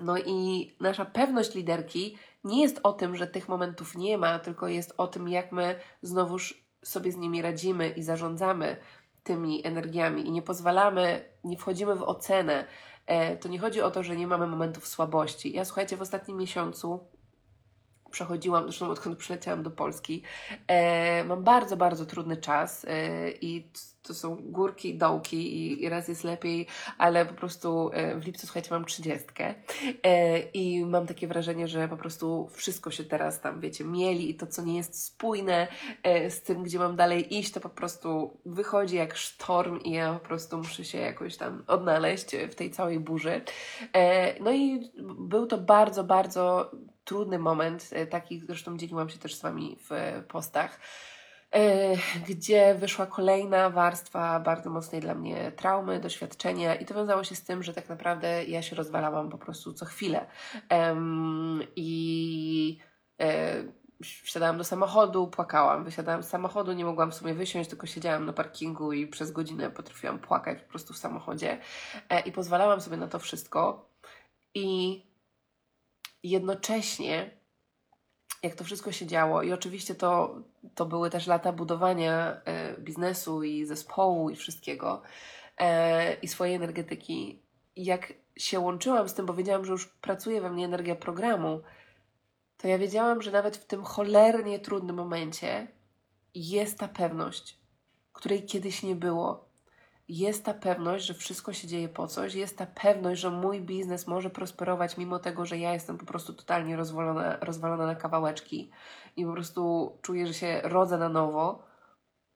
[0.00, 4.68] No i nasza pewność liderki nie jest o tym, że tych momentów nie ma, tylko
[4.68, 8.76] jest o tym, jak my znowuż sobie z nimi radzimy i zarządzamy
[9.22, 12.64] tymi energiami i nie pozwalamy, nie wchodzimy w ocenę.
[13.06, 15.52] E, to nie chodzi o to, że nie mamy momentów słabości.
[15.52, 17.00] Ja słuchajcie, w ostatnim miesiącu
[18.10, 20.22] przechodziłam, zresztą odkąd przyleciałam do Polski,
[20.66, 23.70] e, mam bardzo, bardzo trudny czas e, i
[24.02, 26.66] to są górki dołki i, i raz jest lepiej,
[26.98, 29.54] ale po prostu e, w lipcu, słuchajcie, mam trzydziestkę
[30.02, 34.34] e, i mam takie wrażenie, że po prostu wszystko się teraz tam, wiecie, mieli i
[34.34, 35.68] to, co nie jest spójne
[36.02, 40.14] e, z tym, gdzie mam dalej iść, to po prostu wychodzi jak sztorm i ja
[40.14, 43.40] po prostu muszę się jakoś tam odnaleźć w tej całej burzy.
[44.40, 46.70] No i był to bardzo, bardzo
[47.10, 50.78] trudny moment, taki zresztą dzieliłam się też z Wami w postach,
[51.54, 51.96] E,
[52.28, 57.44] gdzie wyszła kolejna warstwa bardzo mocnej dla mnie traumy, doświadczenia i to wiązało się z
[57.44, 60.26] tym, że tak naprawdę ja się rozwalałam po prostu co chwilę.
[61.76, 62.78] I
[63.20, 63.54] e,
[64.00, 65.84] wsiadałam do samochodu, płakałam.
[65.84, 69.70] Wysiadałam z samochodu, nie mogłam w sumie wysiąść, tylko siedziałam na parkingu i przez godzinę
[69.70, 71.58] potrafiłam płakać po prostu w samochodzie.
[72.08, 73.90] E, I pozwalałam sobie na to wszystko.
[74.54, 75.09] I
[76.22, 77.40] jednocześnie
[78.42, 79.42] jak to wszystko się działo.
[79.42, 80.34] I oczywiście to,
[80.74, 85.02] to były też lata budowania e, biznesu i zespołu i wszystkiego
[85.58, 87.42] e, i swojej energetyki.
[87.76, 91.60] I jak się łączyłam z tym, bo wiedziałam, że już pracuje we mnie energia programu,
[92.56, 95.66] to ja wiedziałam, że nawet w tym cholernie trudnym momencie
[96.34, 97.58] jest ta pewność,
[98.12, 99.49] której kiedyś nie było
[100.18, 104.06] jest ta pewność, że wszystko się dzieje po coś, jest ta pewność, że mój biznes
[104.06, 108.70] może prosperować, mimo tego, że ja jestem po prostu totalnie rozwalona, rozwalona na kawałeczki
[109.16, 111.62] i po prostu czuję, że się rodzę na nowo,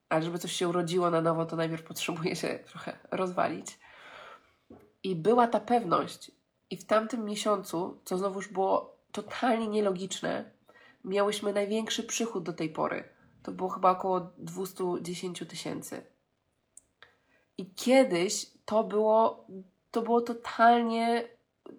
[0.08, 3.78] ale żeby coś się urodziło na nowo, to najpierw potrzebuje się trochę rozwalić.
[5.02, 6.30] I była ta pewność,
[6.70, 10.50] i w tamtym miesiącu, co znowuż było totalnie nielogiczne,
[11.04, 13.08] miałyśmy największy przychód do tej pory.
[13.42, 16.13] To było chyba około 210 tysięcy
[17.58, 19.46] i kiedyś to było,
[19.90, 21.24] to było totalnie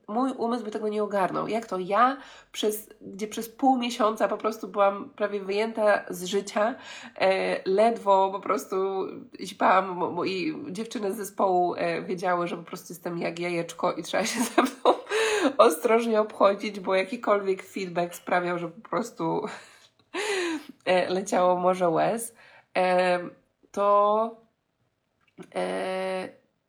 [0.07, 1.47] mój umysł by tego nie ogarnął.
[1.47, 2.17] Jak to ja,
[2.51, 6.75] przez, gdzie przez pół miesiąca po prostu byłam prawie wyjęta z życia,
[7.15, 8.75] e, ledwo po prostu
[10.13, 14.25] bo i dziewczyny z zespołu e, wiedziały, że po prostu jestem jak jajeczko i trzeba
[14.25, 14.99] się ze mną
[15.57, 19.45] ostrożnie obchodzić, bo jakikolwiek feedback sprawiał, że po prostu
[20.85, 22.35] e, leciało może łez,
[22.77, 23.19] e,
[23.71, 24.44] to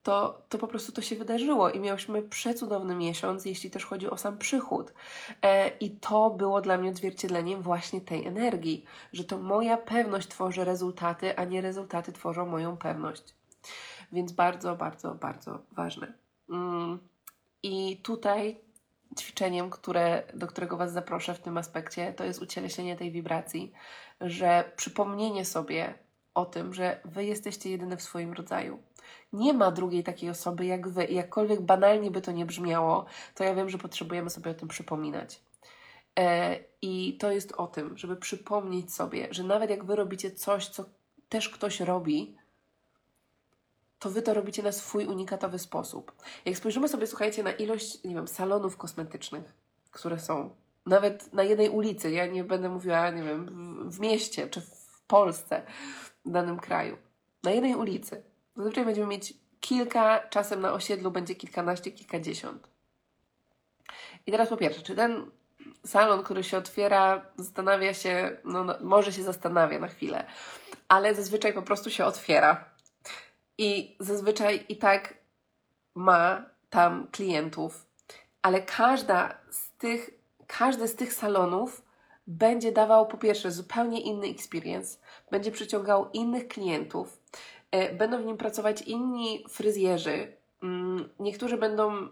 [0.06, 4.16] to, to po prostu to się wydarzyło i miałyśmy przecudowny miesiąc, jeśli też chodzi o
[4.16, 4.92] sam przychód.
[5.42, 10.64] E, I to było dla mnie odzwierciedleniem właśnie tej energii, że to moja pewność tworzy
[10.64, 13.34] rezultaty, a nie rezultaty tworzą moją pewność.
[14.12, 16.12] Więc bardzo, bardzo, bardzo ważne.
[16.50, 16.98] Mm.
[17.62, 18.60] I tutaj
[19.18, 23.72] ćwiczeniem, które, do którego Was zaproszę w tym aspekcie, to jest ucieleśnienie tej wibracji,
[24.20, 26.05] że przypomnienie sobie
[26.36, 28.78] o tym, że Wy jesteście jedyne w swoim rodzaju
[29.32, 31.04] nie ma drugiej takiej osoby jak wy.
[31.04, 34.68] I jakkolwiek banalnie by to nie brzmiało, to ja wiem, że potrzebujemy sobie o tym
[34.68, 35.40] przypominać.
[36.18, 40.68] E, I to jest o tym, żeby przypomnieć sobie, że nawet jak wy robicie coś,
[40.68, 40.84] co
[41.28, 42.36] też ktoś robi,
[43.98, 46.12] to wy to robicie na swój unikatowy sposób.
[46.44, 49.54] Jak spojrzymy sobie, słuchajcie, na ilość, nie wiem, salonów kosmetycznych,
[49.90, 50.50] które są
[50.86, 53.46] nawet na jednej ulicy, ja nie będę mówiła, nie wiem,
[53.90, 55.62] w mieście czy w Polsce,
[56.26, 56.96] w danym kraju,
[57.42, 58.22] na jednej ulicy
[58.56, 62.68] Zazwyczaj będziemy mieć kilka, czasem na osiedlu będzie kilkanaście, kilkadziesiąt.
[64.26, 65.30] I teraz po pierwsze, czy ten
[65.84, 70.26] salon, który się otwiera, zastanawia się, no, no, może się zastanawia na chwilę,
[70.88, 72.64] ale zazwyczaj po prostu się otwiera.
[73.58, 75.14] I zazwyczaj i tak
[75.94, 77.86] ma tam klientów,
[78.42, 80.10] ale każda z tych,
[80.46, 81.82] każdy z tych salonów
[82.26, 84.98] będzie dawał po pierwsze zupełnie inny experience,
[85.30, 87.18] będzie przyciągał innych klientów,
[87.70, 90.36] E, będą w nim pracować inni fryzjerzy.
[90.62, 92.08] Mm, niektórzy będą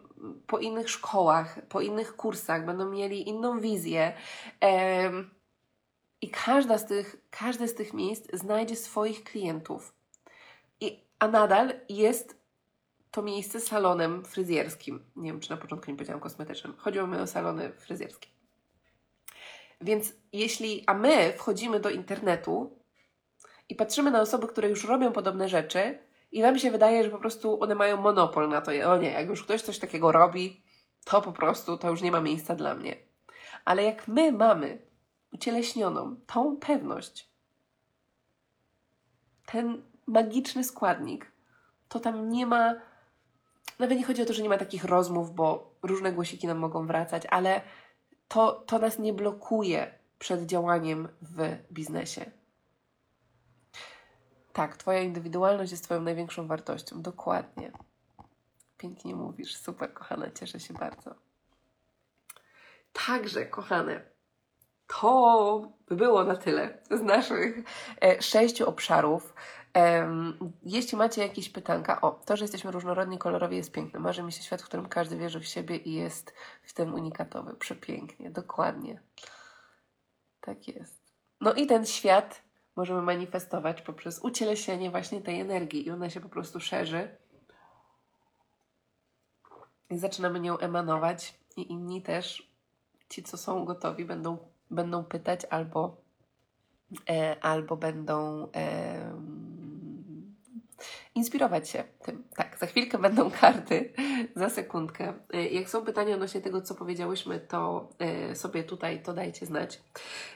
[0.47, 4.13] po innych szkołach, po innych kursach, będą mieli inną wizję.
[6.21, 9.95] I każda z tych, każde z tych miejsc znajdzie swoich klientów.
[10.81, 12.37] I, a nadal jest
[13.11, 15.05] to miejsce salonem fryzjerskim.
[15.17, 16.75] Nie wiem, czy na początku nie powiedziałam kosmetycznym.
[16.77, 18.34] Chodziło mi o salony fryzjerskie.
[19.81, 22.79] Więc jeśli, a my wchodzimy do internetu
[23.69, 25.99] i patrzymy na osoby, które już robią podobne rzeczy
[26.33, 28.73] i nam się wydaje, że po prostu one mają monopol na to.
[28.91, 30.65] O nie, jak już ktoś coś takiego robi,
[31.05, 32.97] to po prostu to już nie ma miejsca dla mnie.
[33.65, 34.79] Ale jak my mamy
[35.33, 37.29] ucieleśnioną tą pewność,
[39.47, 41.33] ten magiczny składnik,
[41.89, 42.75] to tam nie ma.
[43.79, 46.87] Nawet nie chodzi o to, że nie ma takich rozmów, bo różne głosiki nam mogą
[46.87, 47.61] wracać, ale
[48.35, 52.31] to, to nas nie blokuje przed działaniem w biznesie.
[54.53, 57.03] Tak, Twoja indywidualność jest Twoją największą wartością.
[57.03, 57.73] Dokładnie.
[58.79, 59.57] Pięknie mówisz.
[59.57, 60.33] Super, kochane.
[60.33, 61.15] Cieszę się bardzo.
[63.07, 64.01] Także, kochane,
[64.87, 67.57] to by było na tyle z naszych
[68.03, 69.35] e, sześciu obszarów.
[70.63, 74.01] Jeśli macie jakieś pytanka, o, to, że jesteśmy różnorodni, kolorowi jest piękne.
[74.01, 77.55] Marzy mi się świat, w którym każdy wierzy w siebie i jest w tym unikatowy.
[77.55, 79.01] Przepięknie, dokładnie.
[80.41, 81.03] Tak jest.
[81.41, 82.43] No i ten świat
[82.77, 87.09] możemy manifestować poprzez ucieleśnienie właśnie tej energii i ona się po prostu szerzy.
[89.91, 92.51] I zaczynamy nią emanować i inni też,
[93.09, 94.39] ci co są gotowi, będą,
[94.71, 95.97] będą pytać albo,
[97.11, 99.15] e, albo będą e,
[101.15, 102.25] inspirować się tym.
[102.37, 103.93] Tak, za chwilkę będą karty,
[104.37, 105.13] za sekundkę.
[105.35, 109.81] E, jak są pytania odnośnie tego, co powiedziałyśmy, to e, sobie tutaj to dajcie znać.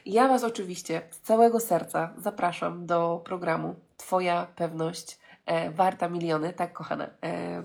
[0.05, 6.73] Ja Was oczywiście z całego serca zapraszam do programu Twoja pewność e, warta miliony, tak
[6.73, 7.09] kochana,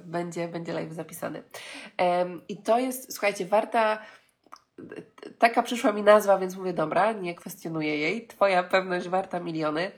[0.05, 1.43] będzie, będzie live zapisany.
[2.49, 3.99] I to jest, słuchajcie, warta
[5.39, 8.27] taka przyszła mi nazwa, więc mówię, dobra, nie kwestionuję jej.
[8.27, 9.93] Twoja pewność warta miliony.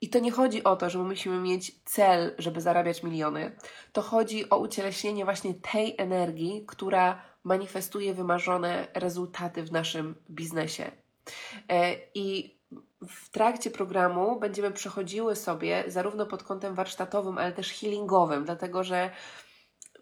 [0.00, 3.56] I to nie chodzi o to, że my musimy mieć cel, żeby zarabiać miliony.
[3.92, 10.90] To chodzi o ucieleśnienie właśnie tej energii, która manifestuje wymarzone rezultaty w naszym biznesie.
[11.68, 12.58] E, I
[13.08, 19.10] w trakcie programu będziemy przechodziły sobie zarówno pod kątem warsztatowym, ale też healingowym, dlatego że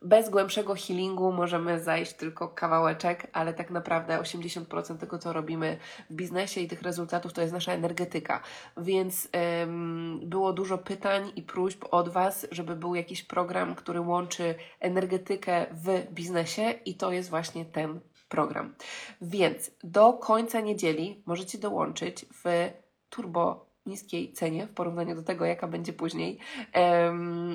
[0.02, 5.78] bez głębszego healingu możemy zajść tylko kawałeczek, ale tak naprawdę 80% tego, co robimy
[6.10, 8.42] w biznesie i tych rezultatów, to jest nasza energetyka.
[8.76, 9.28] Więc
[9.62, 15.66] ym, było dużo pytań i próśb od Was, żeby był jakiś program, który łączy energetykę
[15.72, 18.74] w biznesie, i to jest właśnie ten program.
[19.22, 22.70] Więc do końca niedzieli możecie dołączyć w
[23.10, 26.38] turbo niskiej cenie w porównaniu do tego, jaka będzie później.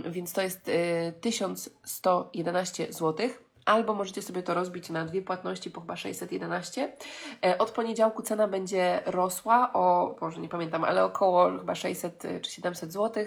[0.09, 3.29] Więc to jest y, 1111 zł.
[3.65, 6.93] albo możecie sobie to rozbić na dwie płatności po chyba 611.
[7.45, 12.51] E, Od poniedziałku cena będzie rosła o, może nie pamiętam, ale około chyba 600 czy
[12.51, 13.25] 700 zł.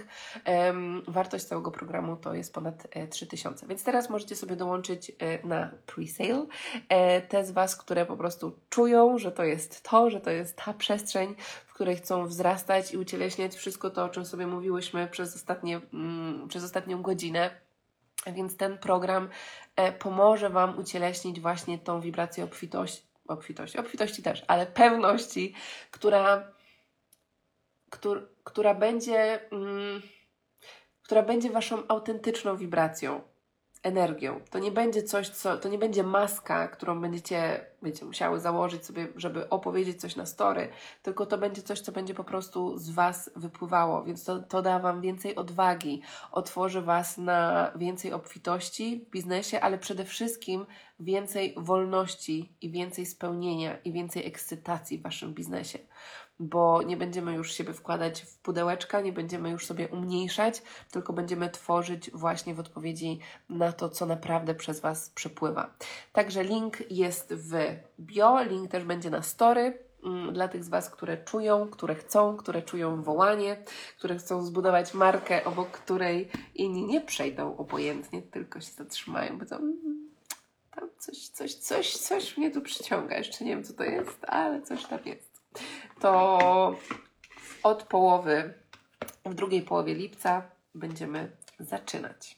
[1.08, 3.66] Wartość całego programu to jest ponad e, 3000.
[3.66, 6.46] Więc teraz możecie sobie dołączyć e, na pre-sale.
[6.88, 10.56] E, Te z Was, które po prostu czują, że to jest to, że to jest
[10.64, 11.34] ta przestrzeń,
[11.76, 16.48] w której chcą wzrastać i ucieleśniać wszystko to, o czym sobie mówiłyśmy przez, ostatnie, mm,
[16.48, 17.60] przez ostatnią godzinę.
[18.26, 19.28] Więc ten program
[19.76, 25.54] e, pomoże Wam ucieleśnić właśnie tą wibrację obfitości, obfitości, obfitości też, ale pewności,
[25.90, 26.52] która,
[27.90, 30.02] któr, która będzie, mm,
[31.02, 33.20] która będzie Waszą autentyczną wibracją,
[33.86, 34.40] energią.
[34.50, 39.08] To nie będzie coś, co, to nie będzie maska, którą będziecie, wiecie, musiały założyć sobie,
[39.16, 40.68] żeby opowiedzieć coś na story,
[41.02, 44.78] tylko to będzie coś, co będzie po prostu z Was wypływało, więc to, to da
[44.78, 46.02] Wam więcej odwagi,
[46.32, 50.66] otworzy Was na więcej obfitości w biznesie, ale przede wszystkim
[51.00, 55.78] więcej wolności i więcej spełnienia i więcej ekscytacji w Waszym biznesie.
[56.40, 61.50] Bo nie będziemy już siebie wkładać w pudełeczka, nie będziemy już sobie umniejszać, tylko będziemy
[61.50, 63.18] tworzyć właśnie w odpowiedzi
[63.48, 65.74] na to, co naprawdę przez Was przepływa.
[66.12, 67.54] Także link jest w
[68.00, 72.36] bio, link też będzie na story mm, dla tych z Was, które czują, które chcą,
[72.36, 73.64] które czują wołanie,
[73.98, 79.56] które chcą zbudować markę, obok której inni nie przejdą obojętnie, tylko się zatrzymają, bo to
[79.56, 80.10] mm,
[80.74, 83.16] tam coś, coś, coś, coś mnie tu przyciąga.
[83.16, 85.35] Jeszcze nie wiem, co to jest, ale coś tam jest.
[86.00, 86.76] To
[87.62, 88.54] od połowy,
[89.24, 90.42] w drugiej połowie lipca
[90.74, 92.36] będziemy zaczynać.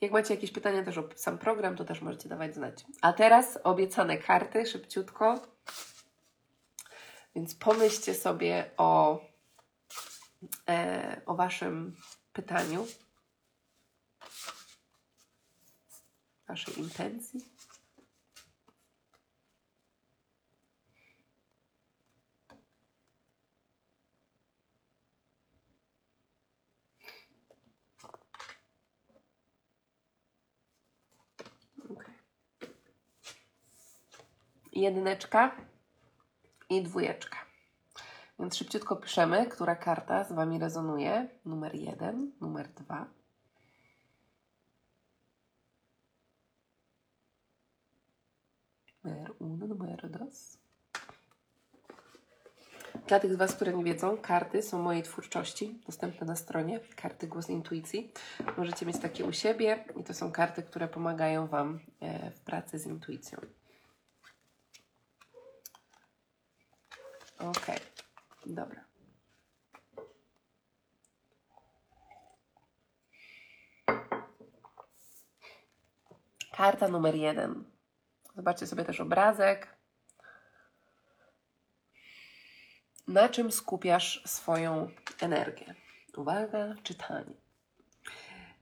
[0.00, 2.84] Jak macie jakieś pytania też o sam program, to też możecie dawać znać.
[3.00, 5.40] A teraz obiecane karty, szybciutko.
[7.34, 9.20] Więc pomyślcie sobie o,
[10.68, 11.96] e, o Waszym
[12.32, 12.86] pytaniu,
[16.48, 17.40] Waszej intencji.
[31.90, 32.14] Okej.
[34.72, 35.56] Jedyneczka
[36.68, 37.36] i dwójeczka.
[38.38, 41.28] Więc szybciutko piszemy, która karta z Wami rezonuje.
[41.44, 43.06] Numer jeden, numer dwa.
[49.04, 50.58] Numer uno, numer dos.
[53.06, 57.26] Dla tych z Was, które nie wiedzą, karty są mojej twórczości, dostępne na stronie, karty
[57.26, 58.12] Głos Intuicji.
[58.56, 62.78] Możecie mieć takie u siebie i to są karty, które pomagają Wam e, w pracy
[62.78, 63.38] z intuicją.
[67.42, 67.66] Ok,
[68.46, 68.84] dobra.
[76.52, 77.64] Karta numer jeden.
[78.36, 79.76] Zobaczcie sobie też obrazek.
[83.08, 84.90] Na czym skupiasz swoją
[85.20, 85.74] energię?
[86.16, 87.41] Uwaga, czytanie.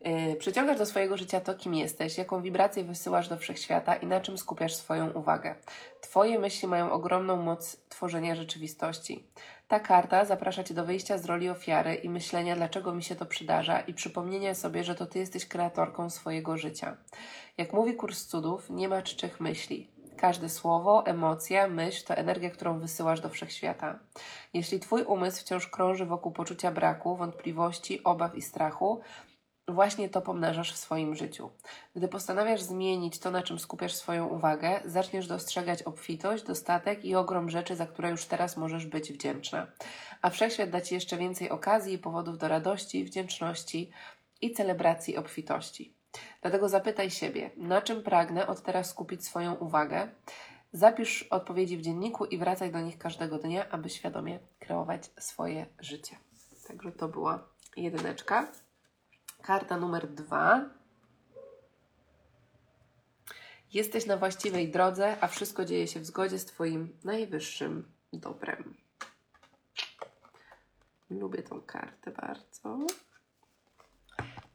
[0.01, 4.21] Yy, Przyciągasz do swojego życia to, kim jesteś, jaką wibrację wysyłasz do wszechświata i na
[4.21, 5.55] czym skupiasz swoją uwagę.
[6.01, 9.25] Twoje myśli mają ogromną moc tworzenia rzeczywistości.
[9.69, 13.27] Ta karta zaprasza Cię do wyjścia z roli ofiary i myślenia, dlaczego mi się to
[13.27, 16.97] przydarza, i przypomnienia sobie, że to Ty jesteś kreatorką swojego życia.
[17.59, 19.91] Jak mówi kurs cudów, nie ma czczych myśli.
[20.17, 23.99] Każde słowo, emocja, myśl to energia, którą wysyłasz do wszechświata.
[24.55, 29.01] Jeśli Twój umysł wciąż krąży wokół poczucia braku, wątpliwości, obaw i strachu,
[29.71, 31.51] właśnie to pomnażasz w swoim życiu.
[31.97, 37.51] Gdy postanawiasz zmienić to, na czym skupiasz swoją uwagę, zaczniesz dostrzegać obfitość, dostatek i ogrom
[37.51, 39.67] rzeczy, za które już teraz możesz być wdzięczna.
[40.23, 43.91] A wszechświat da Ci jeszcze więcej okazji i powodów do radości, wdzięczności
[44.41, 45.95] i celebracji obfitości.
[46.43, 50.09] Dlatego zapytaj siebie, na czym pragnę od teraz skupić swoją uwagę.
[50.73, 56.17] Zapisz odpowiedzi w dzienniku i wracaj do nich każdego dnia, aby świadomie kreować swoje życie.
[56.69, 58.53] Także to była jedyneczka.
[59.43, 60.71] Karta numer dwa.
[63.73, 68.75] Jesteś na właściwej drodze, a wszystko dzieje się w zgodzie z Twoim najwyższym dobrem.
[71.11, 72.79] Lubię tą kartę bardzo.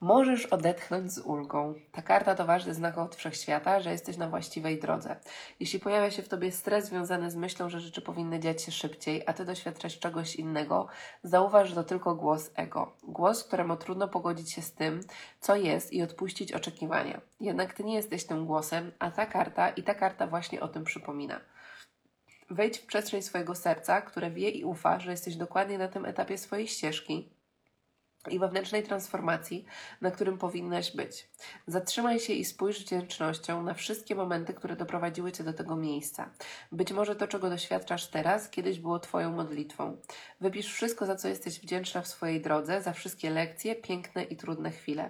[0.06, 1.74] Możesz odetchnąć z ulgą.
[1.92, 5.16] Ta karta to ważny znak od wszechświata, że jesteś na właściwej drodze.
[5.60, 9.24] Jeśli pojawia się w tobie stres związany z myślą, że rzeczy powinny dziać się szybciej,
[9.26, 10.88] a ty doświadczasz czegoś innego,
[11.24, 12.92] zauważ, że to tylko głos ego.
[13.04, 15.00] Głos, któremu trudno pogodzić się z tym,
[15.40, 17.22] co jest i odpuścić oczekiwania.
[17.40, 20.84] Jednak ty nie jesteś tym głosem, a ta karta i ta karta właśnie o tym
[20.84, 21.42] przypomina.
[22.50, 26.38] Wejdź w przestrzeń swojego serca, które wie i ufa, że jesteś dokładnie na tym etapie
[26.38, 27.35] swojej ścieżki
[28.28, 29.66] i wewnętrznej transformacji,
[30.02, 31.30] na którym powinnaś być.
[31.68, 36.30] Zatrzymaj się i spójrz wdzięcznością na wszystkie momenty, które doprowadziły Cię do tego miejsca.
[36.72, 39.98] Być może to, czego doświadczasz teraz, kiedyś było Twoją modlitwą.
[40.42, 44.72] Wypisz wszystko, za co jesteś wdzięczna w swojej drodze, za wszystkie lekcje, piękne i trudne
[44.72, 45.10] chwile.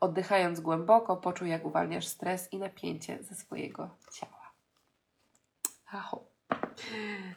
[0.00, 4.52] Oddychając głęboko, poczuj, jak uwalniasz stres i napięcie ze swojego ciała.
[5.92, 6.24] Aho.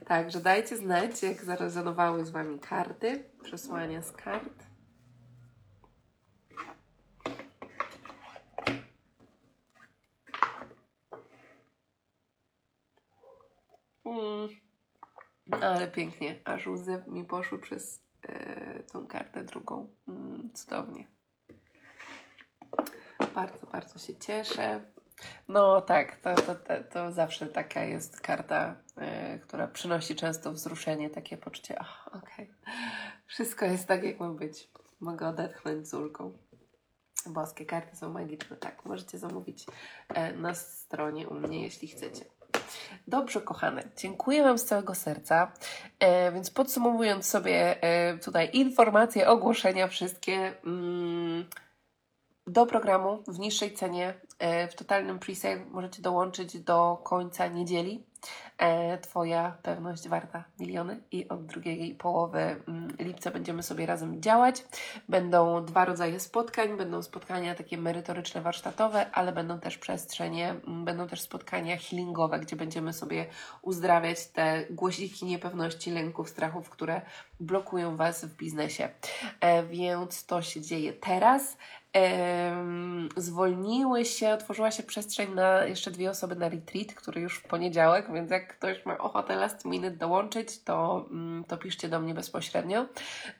[0.07, 4.68] Także dajcie znać, jak zarezonowały z Wami karty, przesłania z kart.
[14.09, 14.49] Mm.
[15.63, 19.89] Ale pięknie, aż łzy mi poszły przez e, tą kartę drugą.
[20.07, 21.07] Mm, cudownie.
[23.35, 24.81] Bardzo, bardzo się cieszę.
[25.47, 31.09] No tak, to, to, to, to zawsze taka jest karta, e, która przynosi często wzruszenie,
[31.09, 32.51] takie poczucie, ach, okej,
[33.25, 34.69] wszystko jest tak, jak ma być.
[34.99, 36.37] Mogę odetchnąć z ulgą.
[37.27, 38.85] Boskie karty są magiczne, tak.
[38.85, 39.65] Możecie zamówić
[40.09, 42.25] e, na stronie u mnie, jeśli chcecie.
[43.07, 45.51] Dobrze, kochane, dziękuję Wam z całego serca.
[45.99, 51.45] E, więc podsumowując sobie e, tutaj informacje, ogłoszenia wszystkie mm,
[52.47, 58.08] do programu w niższej cenie, e, w totalnym presale możecie dołączyć do końca niedzieli.
[58.59, 64.63] E, Twoja pewność warta miliony i od drugiej połowy mm, lipca będziemy sobie razem działać.
[65.09, 71.07] Będą dwa rodzaje spotkań, będą spotkania takie merytoryczne, warsztatowe, ale będą też przestrzenie, mm, będą
[71.07, 73.25] też spotkania healingowe, gdzie będziemy sobie
[73.61, 77.01] uzdrawiać te głosiki niepewności, lęków, strachów, które
[77.39, 78.89] blokują Was w biznesie.
[79.41, 81.57] E, Więc to się dzieje teraz.
[83.17, 88.13] Zwolniły się, otworzyła się przestrzeń na jeszcze dwie osoby na retreat, który już w poniedziałek,
[88.13, 92.85] więc jak ktoś ma ochotę last minute dołączyć, to, mm, to piszcie do mnie bezpośrednio.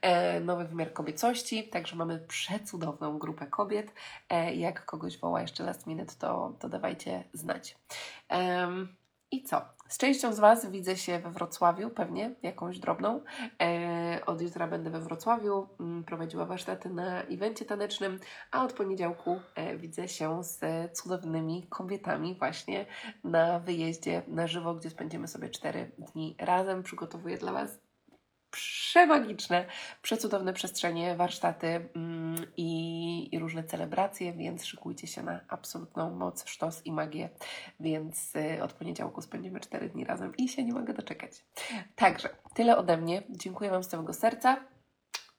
[0.01, 3.93] E, nowy wymiar kobiecości, także mamy przecudowną grupę kobiet.
[4.29, 7.77] E, jak kogoś woła jeszcze last minute, to, to dawajcie znać.
[9.31, 9.78] I co?
[9.89, 13.21] Z częścią z Was widzę się we Wrocławiu, pewnie jakąś drobną.
[13.61, 18.19] E, od jutra będę we Wrocławiu, mm, prowadziła warsztaty na evencie tanecznym,
[18.51, 20.61] a od poniedziałku e, widzę się z
[20.97, 22.85] cudownymi kobietami właśnie
[23.23, 26.83] na wyjeździe na żywo, gdzie spędzimy sobie cztery dni razem.
[26.83, 27.88] Przygotowuję dla Was
[28.89, 29.65] przemagiczne,
[30.01, 36.85] przecudowne przestrzenie, warsztaty mm, i, i różne celebracje, więc szykujcie się na absolutną moc, sztos
[36.85, 37.29] i magię.
[37.79, 41.31] Więc y, od poniedziałku spędzimy cztery dni razem i się nie mogę doczekać.
[41.95, 43.23] Także tyle ode mnie.
[43.29, 44.57] Dziękuję Wam z całego serca.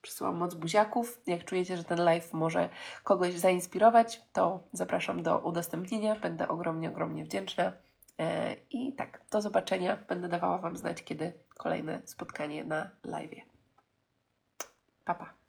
[0.01, 1.21] Przysyłam moc buziaków.
[1.27, 2.69] Jak czujecie, że ten live może
[3.03, 6.15] kogoś zainspirować, to zapraszam do udostępnienia.
[6.15, 7.73] Będę ogromnie, ogromnie wdzięczna.
[8.19, 9.97] E, I tak, do zobaczenia.
[10.07, 13.45] Będę dawała Wam znać, kiedy kolejne spotkanie na live.
[15.05, 15.40] Pa, pa.